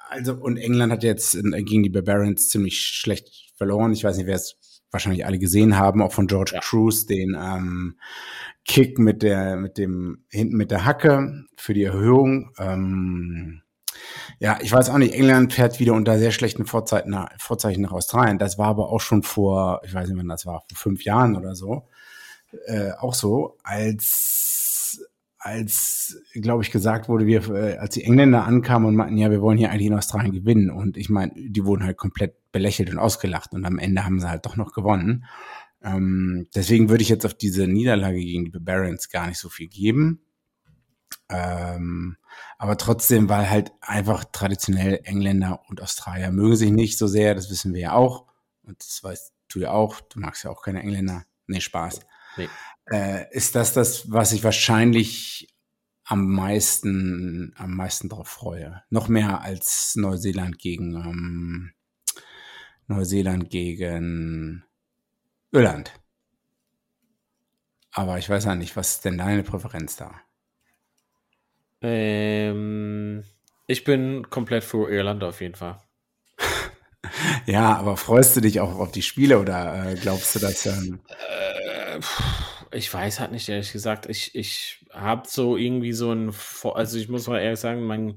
also, 0.09 0.33
und 0.35 0.57
England 0.57 0.91
hat 0.93 1.03
jetzt 1.03 1.35
in, 1.35 1.51
gegen 1.65 1.83
die 1.83 1.89
Barbarians 1.89 2.49
ziemlich 2.49 2.79
schlecht 2.79 3.51
verloren. 3.57 3.91
Ich 3.91 4.03
weiß 4.03 4.17
nicht, 4.17 4.27
wer 4.27 4.35
es 4.35 4.57
wahrscheinlich 4.91 5.25
alle 5.25 5.39
gesehen 5.39 5.77
haben, 5.77 6.01
auch 6.01 6.13
von 6.13 6.27
George 6.27 6.51
ja. 6.53 6.61
Cruz, 6.61 7.05
den 7.05 7.37
ähm, 7.39 7.97
Kick 8.65 8.99
mit 8.99 9.21
der, 9.21 9.57
mit 9.57 9.77
dem, 9.77 10.23
hinten 10.29 10.55
mit 10.55 10.71
der 10.71 10.85
Hacke 10.85 11.45
für 11.57 11.73
die 11.73 11.83
Erhöhung. 11.83 12.51
Ähm, 12.57 13.61
ja, 14.39 14.59
ich 14.61 14.71
weiß 14.71 14.89
auch 14.89 14.97
nicht, 14.97 15.13
England 15.13 15.53
fährt 15.53 15.79
wieder 15.79 15.93
unter 15.93 16.19
sehr 16.19 16.31
schlechten 16.31 16.65
Vorzeichen 16.65 17.09
nach, 17.09 17.29
Vorzeichen 17.39 17.81
nach 17.81 17.91
Australien. 17.91 18.37
Das 18.37 18.57
war 18.57 18.67
aber 18.67 18.89
auch 18.89 19.01
schon 19.01 19.23
vor, 19.23 19.81
ich 19.83 19.93
weiß 19.93 20.07
nicht, 20.09 20.17
wann 20.17 20.27
das 20.27 20.45
war, 20.45 20.63
vor 20.69 20.77
fünf 20.77 21.03
Jahren 21.03 21.35
oder 21.35 21.55
so. 21.55 21.87
Äh, 22.65 22.91
auch 22.99 23.13
so, 23.13 23.57
als, 23.63 25.01
als, 25.39 26.21
glaube 26.33 26.63
ich, 26.63 26.71
gesagt 26.71 27.09
wurde, 27.09 27.25
wir, 27.25 27.49
äh, 27.49 27.77
als 27.77 27.95
die 27.95 28.03
Engländer 28.03 28.45
ankamen 28.45 28.87
und 28.87 28.95
meinten, 28.95 29.17
ja, 29.17 29.31
wir 29.31 29.41
wollen 29.41 29.57
hier 29.57 29.71
eigentlich 29.71 29.87
in 29.87 29.93
Australien 29.93 30.33
gewinnen. 30.33 30.69
Und 30.69 30.97
ich 30.97 31.09
meine, 31.09 31.33
die 31.35 31.65
wurden 31.65 31.83
halt 31.83 31.97
komplett 31.97 32.51
belächelt 32.51 32.89
und 32.89 32.99
ausgelacht. 32.99 33.53
Und 33.53 33.65
am 33.65 33.79
Ende 33.79 34.05
haben 34.05 34.19
sie 34.19 34.29
halt 34.29 34.45
doch 34.45 34.55
noch 34.55 34.73
gewonnen. 34.73 35.25
Ähm, 35.83 36.47
deswegen 36.55 36.89
würde 36.89 37.03
ich 37.03 37.09
jetzt 37.09 37.25
auf 37.25 37.33
diese 37.33 37.67
Niederlage 37.67 38.19
gegen 38.19 38.45
die 38.45 38.51
Barbarians 38.51 39.09
gar 39.09 39.27
nicht 39.27 39.39
so 39.39 39.49
viel 39.49 39.67
geben. 39.67 40.21
Ähm, 41.29 42.17
aber 42.57 42.77
trotzdem, 42.77 43.29
weil 43.29 43.49
halt 43.49 43.71
einfach 43.81 44.25
traditionell 44.25 45.01
Engländer 45.03 45.61
und 45.67 45.81
Australier 45.81 46.31
mögen 46.31 46.55
sich 46.55 46.71
nicht 46.71 46.97
so 46.97 47.07
sehr, 47.07 47.35
das 47.35 47.49
wissen 47.49 47.73
wir 47.73 47.81
ja 47.81 47.93
auch. 47.93 48.25
Und 48.63 48.79
das 48.79 49.03
weißt 49.03 49.33
du 49.49 49.59
ja 49.59 49.71
auch, 49.71 50.01
du 50.01 50.19
magst 50.19 50.43
ja 50.43 50.51
auch 50.51 50.61
keine 50.61 50.81
Engländer. 50.81 51.25
Nee, 51.47 51.61
Spaß. 51.61 52.01
Nee. 52.37 52.49
Äh, 52.91 53.25
ist 53.31 53.55
das 53.55 53.73
das, 53.73 54.11
was 54.11 54.31
ich 54.31 54.43
wahrscheinlich 54.43 55.53
am 56.03 56.25
meisten, 56.25 57.53
am 57.57 57.75
meisten 57.75 58.09
darauf 58.09 58.29
freue. 58.29 58.83
Noch 58.89 59.07
mehr 59.07 59.41
als 59.41 59.95
Neuseeland 59.95 60.57
gegen 60.57 60.95
ähm, 60.95 61.73
Neuseeland 62.87 63.49
gegen 63.49 64.63
Irland. 65.51 65.91
Aber 67.91 68.17
ich 68.17 68.29
weiß 68.29 68.45
ja 68.45 68.55
nicht, 68.55 68.75
was 68.75 68.95
ist 68.95 69.05
denn 69.05 69.17
deine 69.17 69.43
Präferenz 69.43 69.95
da? 69.97 70.21
Ähm, 71.81 73.23
ich 73.67 73.83
bin 73.83 74.29
komplett 74.29 74.63
für 74.63 74.89
Irland 74.89 75.23
auf 75.23 75.41
jeden 75.41 75.55
Fall. 75.55 75.79
ja, 77.45 77.75
aber 77.77 77.97
freust 77.97 78.35
du 78.35 78.41
dich 78.41 78.59
auch 78.59 78.79
auf 78.79 78.91
die 78.91 79.01
Spiele 79.01 79.39
oder 79.39 79.91
äh, 79.91 79.95
glaubst 79.95 80.35
du, 80.35 80.39
dass 80.39 80.65
ähm 80.65 80.99
äh, 81.07 81.99
ich 82.71 82.93
weiß 82.93 83.19
halt 83.19 83.31
nicht, 83.31 83.47
ehrlich 83.49 83.71
gesagt. 83.71 84.07
Ich, 84.09 84.35
ich 84.35 84.85
habe 84.91 85.27
so 85.27 85.57
irgendwie 85.57 85.93
so 85.93 86.11
ein, 86.11 86.33
also 86.73 86.97
ich 86.97 87.09
muss 87.09 87.27
mal 87.27 87.39
ehrlich 87.39 87.59
sagen, 87.59 87.83
mein 87.83 88.15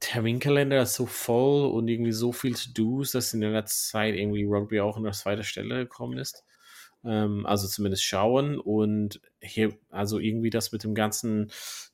Terminkalender 0.00 0.82
ist 0.82 0.94
so 0.94 1.06
voll 1.06 1.70
und 1.70 1.88
irgendwie 1.88 2.12
so 2.12 2.32
viel 2.32 2.54
to 2.54 2.70
do's, 2.74 3.12
dass 3.12 3.34
in 3.34 3.40
der 3.40 3.50
letzten 3.50 3.90
Zeit 3.90 4.14
irgendwie 4.14 4.44
Rugby 4.44 4.80
auch 4.80 4.96
in 4.96 5.04
der 5.04 5.12
zweiten 5.12 5.44
Stelle 5.44 5.76
gekommen 5.84 6.18
ist. 6.18 6.44
Ähm, 7.04 7.46
also 7.46 7.66
zumindest 7.66 8.04
schauen 8.04 8.58
und 8.58 9.20
hier, 9.40 9.76
also 9.88 10.18
irgendwie 10.18 10.50
das 10.50 10.72
mit 10.72 10.84
dem 10.84 10.94
ganzen 10.94 11.50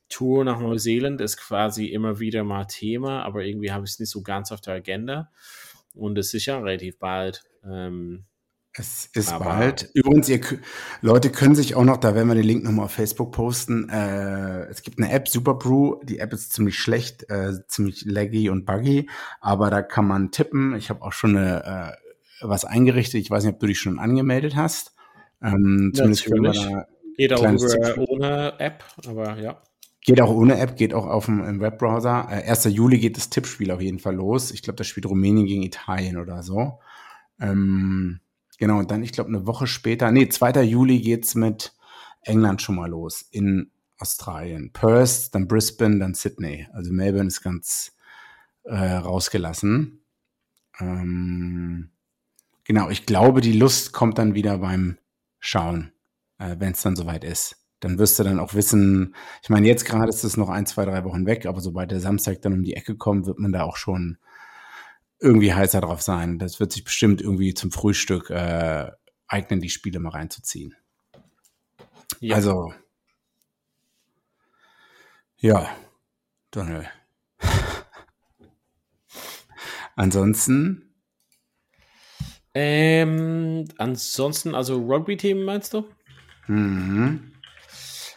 Tour 0.09 0.43
nach 0.43 0.59
Neuseeland 0.59 1.21
ist 1.21 1.37
quasi 1.37 1.87
immer 1.87 2.19
wieder 2.19 2.43
mal 2.43 2.65
Thema, 2.65 3.23
aber 3.23 3.43
irgendwie 3.43 3.71
habe 3.71 3.85
ich 3.85 3.91
es 3.91 3.99
nicht 3.99 4.09
so 4.09 4.21
ganz 4.21 4.51
auf 4.51 4.61
der 4.61 4.75
Agenda. 4.75 5.31
Und 5.93 6.17
es 6.17 6.33
ist 6.33 6.45
ja 6.45 6.59
relativ 6.59 6.99
bald. 6.99 7.43
Ähm, 7.65 8.25
es 8.79 9.09
ist 9.13 9.37
bald. 9.39 9.89
Übrigens, 9.95 10.29
ihr 10.29 10.39
Leute 11.01 11.31
können 11.31 11.55
sich 11.55 11.73
auch 11.73 11.83
noch, 11.83 11.97
da 11.97 12.13
werden 12.13 12.27
wir 12.27 12.35
den 12.35 12.45
Link 12.45 12.63
nochmal 12.63 12.85
auf 12.85 12.91
Facebook 12.91 13.31
posten. 13.31 13.89
Äh, 13.89 14.65
es 14.67 14.83
gibt 14.83 14.99
eine 14.99 15.11
App, 15.11 15.27
Superbrew. 15.27 15.95
Die 16.03 16.19
App 16.19 16.31
ist 16.31 16.53
ziemlich 16.53 16.77
schlecht, 16.77 17.27
äh, 17.29 17.53
ziemlich 17.67 18.05
laggy 18.05 18.49
und 18.49 18.65
buggy, 18.65 19.09
aber 19.41 19.71
da 19.71 19.81
kann 19.81 20.07
man 20.07 20.31
tippen. 20.31 20.75
Ich 20.75 20.91
habe 20.91 21.01
auch 21.01 21.13
schon 21.13 21.35
eine, 21.35 21.95
äh, 21.95 22.06
was 22.41 22.65
eingerichtet. 22.65 23.21
Ich 23.21 23.29
weiß 23.29 23.43
nicht, 23.43 23.53
ob 23.53 23.59
du 23.59 23.67
dich 23.67 23.79
schon 23.79 23.99
angemeldet 23.99 24.55
hast. 24.55 24.95
Ähm, 25.41 25.91
zumindest 25.93 26.29
Natürlich. 26.29 26.67
Geht 27.17 27.33
auch 27.33 27.51
über 27.51 28.09
ohne 28.09 28.59
App, 28.59 28.83
aber 29.07 29.39
ja. 29.39 29.61
Geht 30.01 30.21
auch 30.21 30.29
ohne 30.29 30.57
App, 30.59 30.77
geht 30.77 30.93
auch 30.93 31.05
auf 31.07 31.25
dem 31.25 31.59
Webbrowser. 31.59 32.27
Äh, 32.29 32.49
1. 32.49 32.65
Juli 32.65 32.99
geht 32.99 33.17
das 33.17 33.29
Tippspiel 33.29 33.71
auf 33.71 33.81
jeden 33.81 33.99
Fall 33.99 34.15
los. 34.15 34.51
Ich 34.51 34.61
glaube, 34.61 34.77
das 34.77 34.87
spielt 34.87 35.07
Rumänien 35.07 35.47
gegen 35.47 35.63
Italien 35.63 36.17
oder 36.17 36.43
so. 36.43 36.79
Ähm, 37.41 38.19
genau, 38.57 38.79
und 38.79 38.91
dann, 38.91 39.03
ich 39.03 39.11
glaube, 39.11 39.29
eine 39.29 39.47
Woche 39.47 39.67
später, 39.67 40.11
nee, 40.11 40.29
2. 40.29 40.61
Juli 40.61 41.01
geht's 41.01 41.35
mit 41.35 41.73
England 42.21 42.61
schon 42.61 42.75
mal 42.75 42.89
los 42.89 43.21
in 43.31 43.71
Australien. 43.97 44.71
Perth, 44.71 45.33
dann 45.33 45.47
Brisbane, 45.47 45.99
dann 45.99 46.13
Sydney. 46.13 46.67
Also 46.71 46.93
Melbourne 46.93 47.27
ist 47.27 47.41
ganz 47.41 47.97
äh, 48.63 48.75
rausgelassen. 48.75 50.03
Ähm, 50.79 51.89
genau, 52.67 52.89
ich 52.89 53.05
glaube, 53.05 53.41
die 53.41 53.53
Lust 53.53 53.93
kommt 53.93 54.17
dann 54.17 54.35
wieder 54.35 54.59
beim 54.59 54.97
Schauen, 55.39 55.93
äh, 56.37 56.55
wenn 56.59 56.73
es 56.73 56.81
dann 56.81 56.95
soweit 56.95 57.23
ist 57.23 57.67
dann 57.79 57.99
wirst 57.99 58.17
du 58.17 58.23
dann 58.23 58.39
auch 58.39 58.53
wissen, 58.53 59.15
ich 59.43 59.49
meine, 59.49 59.67
jetzt 59.67 59.85
gerade 59.85 60.09
ist 60.09 60.23
es 60.23 60.37
noch 60.37 60.49
ein, 60.49 60.65
zwei, 60.65 60.85
drei 60.85 61.03
Wochen 61.03 61.25
weg, 61.25 61.45
aber 61.45 61.61
sobald 61.61 61.91
der 61.91 61.99
Samstag 61.99 62.41
dann 62.41 62.53
um 62.53 62.63
die 62.63 62.75
Ecke 62.75 62.95
kommt, 62.95 63.27
wird 63.27 63.39
man 63.39 63.51
da 63.51 63.63
auch 63.63 63.77
schon 63.77 64.17
irgendwie 65.19 65.53
heißer 65.53 65.81
drauf 65.81 66.01
sein. 66.01 66.39
Das 66.39 66.59
wird 66.59 66.71
sich 66.71 66.83
bestimmt 66.83 67.21
irgendwie 67.21 67.53
zum 67.53 67.71
Frühstück 67.71 68.29
äh, 68.29 68.91
eignen, 69.27 69.61
die 69.61 69.69
Spiele 69.69 69.99
mal 69.99 70.09
reinzuziehen. 70.09 70.75
Ja. 72.19 72.35
Also, 72.35 72.73
ja, 75.37 75.69
Donald. 76.51 76.89
Ansonsten 79.95 80.86
Ähm, 82.59 83.65
ansonsten, 83.77 84.55
also 84.55 84.77
Rugby-Team 84.77 85.43
meinst 85.43 85.75
du? 85.75 85.87
Mhm. 86.47 87.33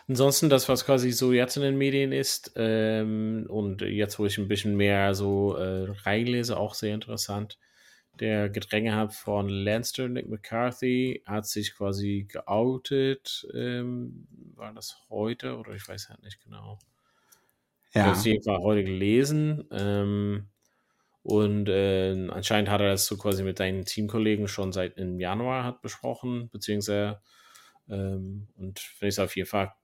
Ansonsten 0.09 0.49
das, 0.49 0.67
was 0.67 0.87
quasi 0.87 1.13
so 1.13 1.35
jetzt 1.35 1.59
in 1.59 1.63
den 1.63 1.77
Medien 1.77 2.11
ist 2.11 2.53
ähm, 2.57 3.45
und 3.51 3.83
jetzt, 3.83 4.19
wo 4.19 4.25
ich 4.25 4.39
ein 4.39 4.49
bisschen 4.49 4.79
mehr 4.79 5.15
so 5.15 5.57
äh, 5.57 5.91
reinlese, 6.05 6.57
auch 6.57 6.73
sehr 6.73 6.95
interessant. 6.95 7.59
Der 8.19 8.49
Gedrängehab 8.49 9.13
von 9.13 9.51
Lanster, 9.51 10.09
Nick 10.09 10.31
McCarthy, 10.31 11.23
hat 11.27 11.45
sich 11.45 11.75
quasi 11.75 12.27
geoutet. 12.27 13.47
Ähm, 13.53 14.27
war 14.55 14.73
das 14.73 15.03
heute 15.11 15.59
oder 15.59 15.75
ich 15.75 15.87
weiß 15.87 16.09
halt 16.09 16.23
nicht 16.23 16.43
genau. 16.43 16.79
Ja. 17.93 18.19
Ich 18.25 18.49
habe 18.49 18.63
heute 18.63 18.85
gelesen. 18.85 19.69
Ähm, 19.71 20.49
und 21.23 21.69
äh, 21.69 22.29
anscheinend 22.31 22.71
hat 22.71 22.81
er 22.81 22.91
das 22.93 23.07
so 23.07 23.17
quasi 23.17 23.43
mit 23.43 23.59
seinen 23.59 23.85
Teamkollegen 23.85 24.49
schon 24.49 24.73
seit 24.73 24.97
im 24.97 25.21
Januar 25.21 25.65
hat 25.65 25.83
besprochen, 25.83 26.49
beziehungsweise 26.51 27.21
ähm, 27.89 28.49
und 28.57 28.79
finde 28.79 29.09
ich 29.09 29.15
es 29.15 29.19
auf 29.19 29.37
jeden 29.37 29.49
Fall 29.49 29.75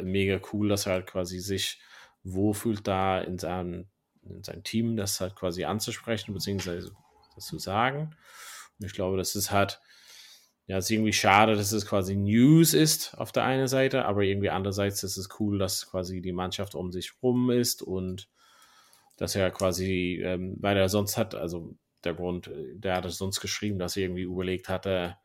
mega 0.00 0.40
cool, 0.52 0.68
dass 0.68 0.86
er 0.86 0.94
halt 0.94 1.06
quasi 1.06 1.38
sich 1.38 1.78
wohlfühlt, 2.22 2.86
da 2.86 3.20
in 3.20 3.38
seinem, 3.38 3.88
in 4.22 4.42
seinem 4.42 4.64
Team 4.64 4.96
das 4.96 5.20
halt 5.20 5.36
quasi 5.36 5.64
anzusprechen, 5.64 6.34
beziehungsweise 6.34 6.92
das 7.34 7.46
zu 7.46 7.58
sagen. 7.58 8.16
Und 8.78 8.86
ich 8.86 8.92
glaube, 8.92 9.16
das 9.16 9.36
ist 9.36 9.50
halt, 9.50 9.80
ja, 10.66 10.78
es 10.78 10.86
ist 10.86 10.90
irgendwie 10.90 11.12
schade, 11.12 11.54
dass 11.54 11.72
es 11.72 11.86
quasi 11.86 12.16
News 12.16 12.74
ist 12.74 13.16
auf 13.16 13.32
der 13.32 13.44
einen 13.44 13.68
Seite, 13.68 14.04
aber 14.04 14.22
irgendwie 14.22 14.50
andererseits 14.50 15.02
ist 15.02 15.16
es 15.16 15.28
cool, 15.38 15.58
dass 15.58 15.90
quasi 15.90 16.20
die 16.20 16.32
Mannschaft 16.32 16.74
um 16.74 16.92
sich 16.92 17.12
rum 17.22 17.50
ist 17.50 17.82
und 17.82 18.28
dass 19.20 19.36
er 19.36 19.50
quasi, 19.50 20.18
ähm, 20.24 20.56
weil 20.60 20.78
er 20.78 20.88
sonst 20.88 21.18
hat, 21.18 21.34
also 21.34 21.76
der 22.04 22.14
Grund, 22.14 22.50
der 22.72 22.96
hat 22.96 23.04
es 23.04 23.18
sonst 23.18 23.40
geschrieben, 23.40 23.78
dass 23.78 23.94
er 23.94 24.04
irgendwie 24.04 24.22
überlegt 24.22 24.70
hatte, 24.70 25.18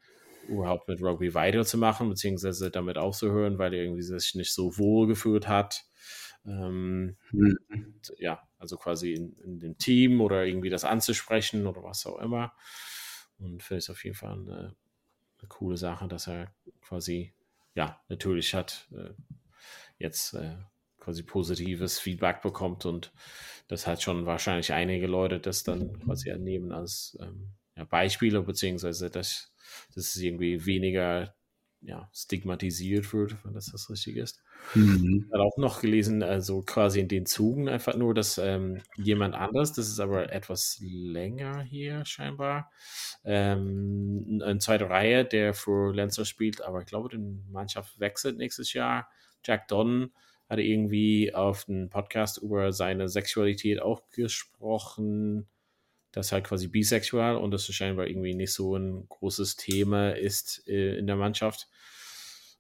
überhaupt 0.49 0.89
mit 0.89 1.01
Rugby 1.01 1.34
weiterzumachen, 1.34 2.10
beziehungsweise 2.10 2.69
damit 2.69 2.97
aufzuhören, 2.97 3.58
weil 3.58 3.73
er 3.73 3.84
irgendwie 3.84 4.01
sich 4.01 4.36
nicht 4.36 4.53
so 4.53 4.77
wohl 4.77 5.08
gefühlt 5.08 5.47
hat. 5.47 5.86
Ähm, 6.45 7.15
mhm. 7.31 7.58
Ja, 8.17 8.45
also 8.60 8.75
quasi 8.75 9.13
in, 9.13 9.31
in, 9.45 9.60
dem 9.62 9.77
Team 9.77 10.19
oder 10.19 10.45
irgendwie 10.45 10.69
das 10.69 10.84
anzusprechen 10.84 11.65
oder 11.65 11.81
was 11.81 12.05
auch 12.05 12.19
immer. 12.19 12.51
Und 13.39 13.63
finde 13.63 13.79
ich 13.79 13.89
auf 13.89 14.03
jeden 14.03 14.17
Fall 14.17 14.34
eine, 14.34 14.75
eine, 15.39 15.47
coole 15.47 15.77
Sache, 15.77 16.10
dass 16.10 16.27
er 16.27 16.53
quasi, 16.81 17.34
ja, 17.75 17.97
natürlich 18.10 18.53
hat 18.53 18.89
äh, 18.91 19.13
jetzt 19.97 20.34
äh, 20.34 20.58
quasi 21.06 21.24
positives 21.24 22.00
Feedback 22.00 22.41
bekommt 22.41 22.86
und 22.86 23.13
das 23.68 23.88
hat 23.88 24.02
schon 24.02 24.26
wahrscheinlich 24.26 24.74
einige 24.74 25.08
Leute 25.08 25.39
das 25.39 25.63
dann 25.63 26.00
quasi 26.00 26.32
annehmen 26.32 26.72
als 26.72 27.18
ähm, 27.22 27.54
ja, 27.76 27.84
Beispiele, 27.84 28.41
beziehungsweise 28.41 29.10
dass, 29.10 29.54
dass 29.94 30.15
es 30.15 30.18
irgendwie 30.18 30.65
weniger 30.65 31.36
ja, 31.82 32.10
stigmatisiert 32.13 33.13
wird, 33.13 33.36
wenn 33.44 33.54
das 33.54 33.68
das 33.68 33.89
richtig 33.89 34.18
ist. 34.18 34.41
Mhm. 34.74 35.26
Ich 35.28 35.34
habe 35.34 35.44
auch 35.44 35.58
noch 35.58 35.82
gelesen, 35.82 36.24
also 36.24 36.63
quasi 36.63 37.00
in 37.00 37.08
den 37.08 37.28
Zugen 37.28 37.70
einfach 37.70 37.96
nur, 37.96 38.15
dass 38.15 38.39
ähm, 38.39 38.82
jemand 38.96 39.36
anders, 39.36 39.74
das 39.74 39.88
ist 39.88 40.00
aber 40.00 40.32
etwas 40.32 40.80
länger 40.82 41.62
hier 41.62 42.04
scheinbar, 42.06 42.72
ähm, 43.24 44.41
eine 44.44 44.58
zweite 44.58 44.89
Reihe, 44.89 45.26
der 45.26 45.54
für 45.54 45.94
Lenzer 45.94 46.26
spielt, 46.26 46.62
aber 46.62 46.80
ich 46.80 46.88
glaube, 46.88 47.10
die 47.10 47.20
Mannschaft 47.52 48.00
wechselt 48.00 48.38
nächstes 48.38 48.74
Jahr. 48.74 49.08
Jack 49.44 49.68
Donn 49.68 50.12
hat 50.49 50.60
irgendwie 50.60 51.34
auf 51.34 51.67
einem 51.67 51.89
Podcast 51.89 52.38
über 52.38 52.71
seine 52.71 53.10
Sexualität 53.10 53.81
auch 53.81 54.10
gesprochen, 54.12 55.47
dass 56.12 56.31
halt 56.31 56.45
quasi 56.45 56.67
bisexuell 56.67 57.36
und 57.36 57.51
das 57.51 57.65
scheinbar 57.65 58.08
irgendwie 58.08 58.36
nicht 58.36 58.53
so 58.53 58.75
ein 58.75 59.08
großes 59.10 59.55
Thema 59.58 60.15
ist 60.15 60.67
äh, 60.67 60.97
in 60.97 61.08
der 61.08 61.15
Mannschaft. 61.15 61.67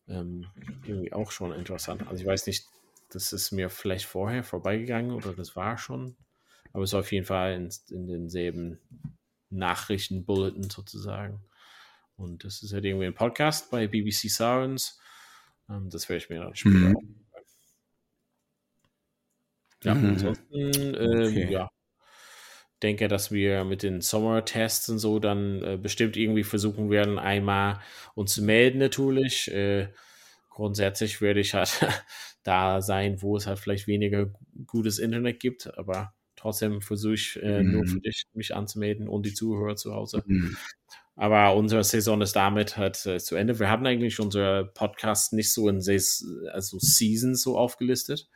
Ähm, 0.07 0.47
irgendwie 0.85 1.13
auch 1.13 1.31
schon 1.31 1.53
interessant. 1.53 2.07
Also 2.07 2.21
ich 2.21 2.27
weiß 2.27 2.47
nicht, 2.47 2.65
das 3.09 3.33
ist 3.33 3.51
mir 3.51 3.69
vielleicht 3.69 4.05
vorher 4.05 4.43
vorbeigegangen 4.43 5.11
oder 5.11 5.33
das 5.33 5.55
war 5.55 5.77
schon, 5.77 6.15
aber 6.73 6.83
es 6.83 6.91
ist 6.91 6.95
auf 6.95 7.11
jeden 7.11 7.25
Fall 7.25 7.53
in, 7.53 7.69
in 7.89 8.07
denselben 8.07 8.79
Nachrichtenbulletin 9.49 10.69
sozusagen. 10.69 11.39
Und 12.17 12.43
das 12.43 12.63
ist 12.63 12.73
halt 12.73 12.85
irgendwie 12.85 13.05
ein 13.05 13.13
Podcast 13.13 13.71
bei 13.71 13.87
BBC 13.87 14.29
Sounds. 14.29 14.99
Ähm, 15.69 15.89
das 15.89 16.09
werde 16.09 16.23
ich 16.23 16.29
mir 16.29 16.39
dann 16.39 16.55
später 16.55 16.77
mhm. 16.77 17.24
Ja, 19.83 19.93
mhm. 19.93 20.09
ansonsten, 20.09 20.95
äh, 20.95 21.27
okay. 21.27 21.51
ja, 21.51 21.69
denke, 22.83 23.07
dass 23.07 23.31
wir 23.31 23.63
mit 23.63 23.83
den 23.83 24.01
Sommertests 24.01 24.89
und 24.89 24.99
so 24.99 25.19
dann 25.19 25.63
äh, 25.63 25.77
bestimmt 25.77 26.17
irgendwie 26.17 26.43
versuchen 26.43 26.89
werden, 26.89 27.19
einmal 27.19 27.79
uns 28.13 28.33
zu 28.33 28.43
melden 28.43 28.79
natürlich. 28.79 29.51
Äh, 29.51 29.89
grundsätzlich 30.49 31.21
werde 31.21 31.39
ich 31.39 31.53
halt 31.53 31.69
da 32.43 32.81
sein, 32.81 33.21
wo 33.21 33.37
es 33.37 33.47
halt 33.47 33.59
vielleicht 33.59 33.87
weniger 33.87 34.31
gutes 34.67 34.99
Internet 34.99 35.39
gibt, 35.39 35.77
aber 35.77 36.13
trotzdem 36.35 36.81
versuche 36.81 37.15
ich 37.15 37.39
äh, 37.41 37.63
mhm. 37.63 37.71
nur 37.71 37.85
für 37.87 37.99
dich 38.01 38.23
mich 38.33 38.53
anzumelden 38.53 39.07
und 39.07 39.25
die 39.25 39.33
Zuhörer 39.33 39.75
zu 39.75 39.93
Hause. 39.93 40.23
Mhm. 40.25 40.55
Aber 41.15 41.55
unsere 41.55 41.83
Saison 41.83 42.21
ist 42.21 42.35
damit 42.35 42.75
halt 42.75 43.05
äh, 43.05 43.19
zu 43.19 43.35
Ende. 43.35 43.57
Wir 43.57 43.69
haben 43.69 43.85
eigentlich 43.85 44.19
unsere 44.19 44.65
Podcast 44.73 45.31
nicht 45.31 45.53
so 45.53 45.69
in 45.69 45.79
Ses 45.79 46.27
also 46.51 46.77
Seasons 46.77 47.41
so 47.41 47.57
aufgelistet. 47.57 48.29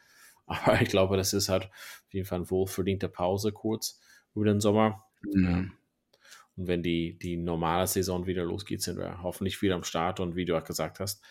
Aber 0.49 0.81
ich 0.81 0.89
glaube, 0.89 1.17
das 1.17 1.33
ist 1.33 1.49
halt 1.49 1.65
auf 1.65 2.13
jeden 2.13 2.25
Fall 2.25 2.39
eine 2.39 2.49
wohlverdiente 2.49 3.09
Pause 3.09 3.51
kurz 3.51 3.99
über 4.35 4.45
den 4.45 4.59
Sommer. 4.59 5.03
Mhm. 5.21 5.73
Und 6.55 6.67
wenn 6.67 6.83
die, 6.83 7.17
die 7.17 7.37
normale 7.37 7.87
Saison 7.87 8.25
wieder 8.25 8.43
losgeht, 8.43 8.81
sind 8.81 8.97
wir 8.97 9.21
hoffentlich 9.23 9.61
wieder 9.61 9.75
am 9.75 9.83
Start. 9.83 10.19
Und 10.19 10.35
wie 10.35 10.45
du 10.45 10.57
auch 10.57 10.63
gesagt 10.63 10.99
hast, 10.99 11.23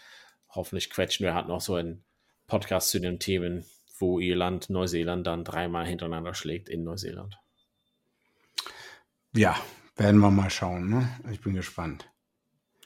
hoffentlich 0.48 0.88
quetschen 0.88 1.24
wir 1.24 1.34
halt 1.34 1.48
noch 1.48 1.60
so 1.60 1.74
einen 1.74 2.04
Podcast 2.46 2.90
zu 2.90 3.00
den 3.00 3.18
Themen, 3.18 3.66
wo 3.98 4.20
Irland 4.20 4.70
Neuseeland 4.70 5.26
dann 5.26 5.44
dreimal 5.44 5.86
hintereinander 5.86 6.32
schlägt 6.34 6.68
in 6.68 6.84
Neuseeland. 6.84 7.38
Ja, 9.34 9.56
werden 9.96 10.20
wir 10.20 10.30
mal 10.30 10.50
schauen. 10.50 10.88
Ne? 10.88 11.08
Ich 11.30 11.40
bin 11.40 11.54
gespannt. 11.54 12.08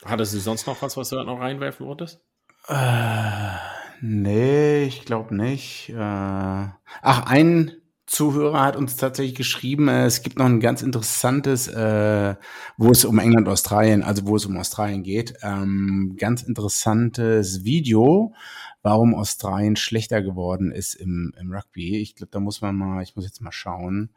Hattest 0.05 0.35
du 0.35 0.39
sonst 0.39 0.67
noch 0.67 0.83
was, 0.83 0.97
was 0.97 1.11
du 1.11 1.23
noch 1.23 1.39
reinwerfen 1.39 1.87
wolltest? 1.87 2.21
Äh, 2.67 3.57
Nee, 4.05 4.83
ich 4.83 5.05
glaube 5.05 5.33
nicht. 5.33 5.91
Äh, 5.91 5.95
ach, 5.97 7.27
ein 7.27 7.71
Zuhörer 8.05 8.61
hat 8.61 8.75
uns 8.75 8.97
tatsächlich 8.97 9.37
geschrieben, 9.37 9.87
äh, 9.87 10.07
es 10.07 10.23
gibt 10.23 10.39
noch 10.39 10.47
ein 10.47 10.59
ganz 10.59 10.83
interessantes, 10.83 11.69
äh, 11.69 12.35
wo 12.77 12.91
es 12.91 13.05
um 13.05 13.21
England, 13.21 13.47
Australien, 13.47 14.03
also 14.03 14.27
wo 14.27 14.35
es 14.35 14.45
um 14.45 14.57
Australien 14.57 15.05
geht, 15.05 15.35
ähm, 15.43 16.17
ganz 16.19 16.43
interessantes 16.43 17.63
Video, 17.63 18.35
warum 18.83 19.15
Australien 19.15 19.77
schlechter 19.77 20.21
geworden 20.21 20.73
ist 20.73 20.95
im, 20.95 21.33
im 21.39 21.53
Rugby. 21.53 21.99
Ich 21.99 22.17
glaube, 22.17 22.33
da 22.33 22.41
muss 22.41 22.61
man 22.61 22.75
mal, 22.75 23.05
ich 23.05 23.15
muss 23.15 23.25
jetzt 23.25 23.41
mal 23.41 23.53
schauen. 23.53 24.11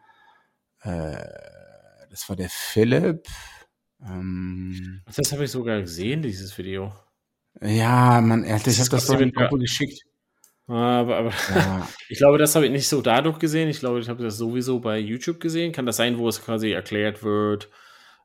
Äh, 0.81 1.15
das 2.09 2.27
war 2.27 2.35
der 2.35 2.49
Philipp. 2.49 3.27
Ähm, 4.03 5.03
das 5.15 5.31
habe 5.31 5.43
ich 5.43 5.51
sogar 5.51 5.79
gesehen, 5.81 6.23
dieses 6.23 6.57
Video. 6.57 6.91
Ja, 7.61 8.21
man, 8.21 8.43
ehrlich, 8.43 8.67
ich 8.67 8.79
habe 8.79 8.89
das 8.89 9.07
so 9.07 9.13
in 9.13 9.29
die 9.29 9.31
Gruppe 9.31 9.59
geschickt. 9.59 10.01
Aber, 10.67 11.17
aber 11.17 11.33
ja. 11.53 11.87
ich 12.09 12.17
glaube, 12.17 12.37
das 12.37 12.55
habe 12.55 12.65
ich 12.65 12.71
nicht 12.71 12.87
so 12.87 13.01
dadurch 13.01 13.39
gesehen. 13.39 13.69
Ich 13.69 13.79
glaube, 13.79 13.99
ich 13.99 14.09
habe 14.09 14.23
das 14.23 14.37
sowieso 14.37 14.79
bei 14.79 14.97
YouTube 14.97 15.39
gesehen. 15.39 15.71
Kann 15.71 15.85
das 15.85 15.97
sein, 15.97 16.17
wo 16.17 16.27
es 16.27 16.43
quasi 16.43 16.71
erklärt 16.71 17.23
wird, 17.23 17.69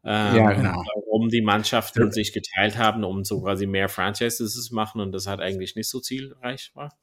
ähm, 0.04 0.36
ja, 0.36 0.52
genau. 0.52 0.82
warum 0.94 1.28
die 1.28 1.42
Mannschaften 1.42 2.04
ja. 2.04 2.10
sich 2.10 2.32
geteilt 2.32 2.78
haben, 2.78 3.04
um 3.04 3.24
so 3.24 3.42
quasi 3.42 3.66
mehr 3.66 3.90
Franchises 3.90 4.54
zu 4.54 4.74
machen 4.74 5.00
und 5.00 5.12
das 5.12 5.26
hat 5.26 5.40
eigentlich 5.40 5.76
nicht 5.76 5.90
so 5.90 6.00
zielreich 6.00 6.70
war? 6.74 6.96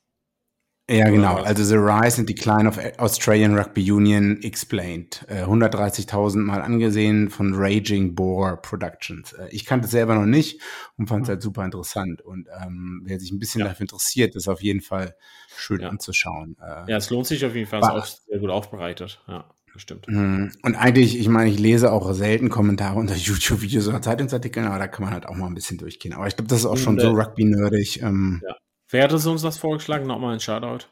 Ja, 0.89 1.09
genau. 1.09 1.35
Also 1.35 1.63
The 1.65 1.75
Rise 1.75 2.19
and 2.19 2.29
Decline 2.29 2.67
of 2.67 2.79
Australian 2.97 3.57
Rugby 3.57 3.91
Union 3.91 4.41
Explained. 4.41 5.25
Äh, 5.27 5.43
130.000 5.43 6.37
Mal 6.37 6.61
angesehen 6.61 7.29
von 7.29 7.53
Raging 7.55 8.15
Boar 8.15 8.61
Productions. 8.61 9.33
Äh, 9.33 9.49
ich 9.51 9.65
kannte 9.65 9.85
es 9.85 9.91
selber 9.91 10.15
noch 10.15 10.25
nicht 10.25 10.61
und 10.97 11.07
fand 11.07 11.23
es 11.23 11.29
halt 11.29 11.41
super 11.41 11.65
interessant. 11.65 12.21
Und 12.21 12.47
ähm, 12.63 13.01
wer 13.03 13.19
sich 13.19 13.31
ein 13.31 13.39
bisschen 13.39 13.61
ja. 13.61 13.67
dafür 13.67 13.83
interessiert, 13.83 14.35
ist 14.35 14.47
auf 14.47 14.61
jeden 14.61 14.79
Fall 14.79 15.15
schön 15.57 15.81
ja. 15.81 15.89
anzuschauen. 15.89 16.55
Äh, 16.61 16.89
ja, 16.91 16.97
es 16.97 17.09
lohnt 17.09 17.27
sich 17.27 17.45
auf 17.45 17.53
jeden 17.53 17.67
Fall. 17.67 17.81
Es 17.81 17.87
ist 17.87 17.93
auch 17.93 18.05
sehr 18.29 18.39
gut 18.39 18.49
aufbereitet. 18.49 19.21
Ja. 19.27 19.45
Bestimmt. 19.73 20.07
Mhm. 20.07 20.53
Und 20.63 20.75
eigentlich, 20.75 21.19
ich 21.19 21.27
meine, 21.27 21.51
ich 21.51 21.59
lese 21.59 21.91
auch 21.91 22.11
selten 22.13 22.49
Kommentare 22.49 22.97
unter 22.97 23.13
YouTube-Videos 23.15 23.89
oder 23.89 24.01
Zeitungsartikeln, 24.01 24.65
aber 24.65 24.79
da 24.79 24.87
kann 24.87 25.03
man 25.03 25.13
halt 25.13 25.25
auch 25.25 25.35
mal 25.35 25.47
ein 25.47 25.53
bisschen 25.53 25.77
durchgehen. 25.77 26.13
Aber 26.13 26.27
ich 26.27 26.35
glaube, 26.37 26.47
das 26.47 26.59
ist 26.59 26.65
auch 26.65 26.77
schon 26.77 26.97
so 26.97 27.07
äh, 27.07 27.21
Rugby-nerdig. 27.21 28.01
Ähm, 28.01 28.41
ja. 28.47 28.55
Wer 28.89 29.03
hat 29.03 29.13
uns 29.13 29.41
das 29.41 29.57
vorgeschlagen? 29.57 30.07
Nochmal 30.07 30.33
ein 30.33 30.39
Shoutout. 30.39 30.87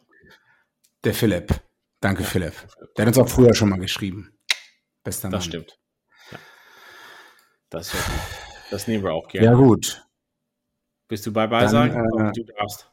Der 1.04 1.14
Philipp. 1.14 1.54
Danke, 2.02 2.24
ja, 2.24 2.28
Philipp. 2.28 2.54
Der 2.98 3.06
hat 3.06 3.16
uns 3.16 3.18
auch 3.18 3.30
früher 3.30 3.54
schon 3.54 3.70
mal 3.70 3.80
geschrieben. 3.80 4.38
Bester 5.04 5.28
Mann. 5.28 5.34
Das 5.34 5.46
stimmt. 5.46 5.80
Ja. 6.32 6.38
Das, 7.70 7.94
ja 7.94 8.00
das 8.72 8.88
nehmen 8.88 9.04
wir 9.04 9.14
auch 9.14 9.28
gerne. 9.28 9.48
Ja, 9.48 9.54
gut. 9.54 10.06
Bist 11.08 11.26
du 11.26 11.32
bei 11.32 11.48
bei 11.48 11.68
sagen? 11.68 11.94
Äh, 11.94 12.32
du 12.34 12.44
darfst. 12.44 12.92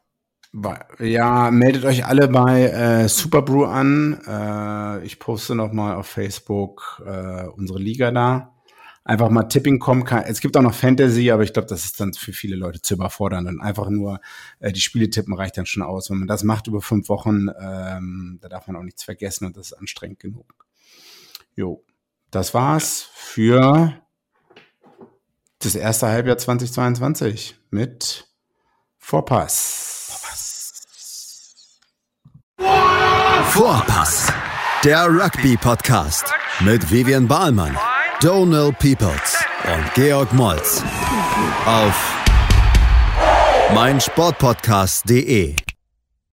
Ja, 0.98 1.50
meldet 1.50 1.86
euch 1.86 2.04
alle 2.04 2.28
bei 2.28 2.64
äh, 2.64 3.08
Superbrew 3.08 3.64
an. 3.64 4.20
Äh, 4.26 5.04
ich 5.04 5.18
poste 5.18 5.54
noch 5.54 5.72
mal 5.72 5.94
auf 5.96 6.06
Facebook 6.06 7.02
äh, 7.06 7.46
unsere 7.46 7.78
Liga 7.78 8.10
da. 8.10 8.51
Einfach 9.04 9.30
mal 9.30 9.44
Tipping 9.44 9.78
kommen 9.78 10.04
kann. 10.04 10.24
Es 10.24 10.40
gibt 10.40 10.56
auch 10.56 10.62
noch 10.62 10.74
Fantasy, 10.74 11.30
aber 11.30 11.42
ich 11.42 11.52
glaube, 11.52 11.68
das 11.68 11.84
ist 11.84 12.00
dann 12.00 12.12
für 12.14 12.32
viele 12.32 12.56
Leute 12.56 12.80
zu 12.80 12.94
überfordern. 12.94 13.46
Und 13.46 13.60
einfach 13.60 13.88
nur 13.88 14.20
äh, 14.60 14.72
die 14.72 14.80
Spiele 14.80 15.10
tippen 15.10 15.34
reicht 15.34 15.56
dann 15.56 15.66
schon 15.66 15.82
aus. 15.82 16.10
Wenn 16.10 16.18
man 16.18 16.28
das 16.28 16.44
macht 16.44 16.66
über 16.66 16.80
fünf 16.80 17.08
Wochen, 17.08 17.48
ähm, 17.60 18.38
da 18.40 18.48
darf 18.48 18.66
man 18.66 18.76
auch 18.76 18.82
nichts 18.82 19.04
vergessen 19.04 19.46
und 19.46 19.56
das 19.56 19.66
ist 19.66 19.72
anstrengend 19.72 20.20
genug. 20.20 20.66
Jo, 21.54 21.84
das 22.30 22.54
war's 22.54 23.08
für 23.14 23.94
das 25.58 25.74
erste 25.74 26.08
Halbjahr 26.08 26.38
2022 26.38 27.56
mit 27.70 28.26
Vorpass. 28.98 30.02
Vorpass. 33.46 34.32
Der 34.84 35.06
Rugby-Podcast 35.06 36.32
mit 36.60 36.90
Vivian 36.90 37.28
Bahlmann, 37.28 37.76
Donald 38.22 38.78
Peoples 38.78 39.36
und 39.64 39.94
Georg 39.94 40.32
Moltz 40.32 40.80
auf 41.66 42.14
meinsportpodcast.de. 43.74 45.56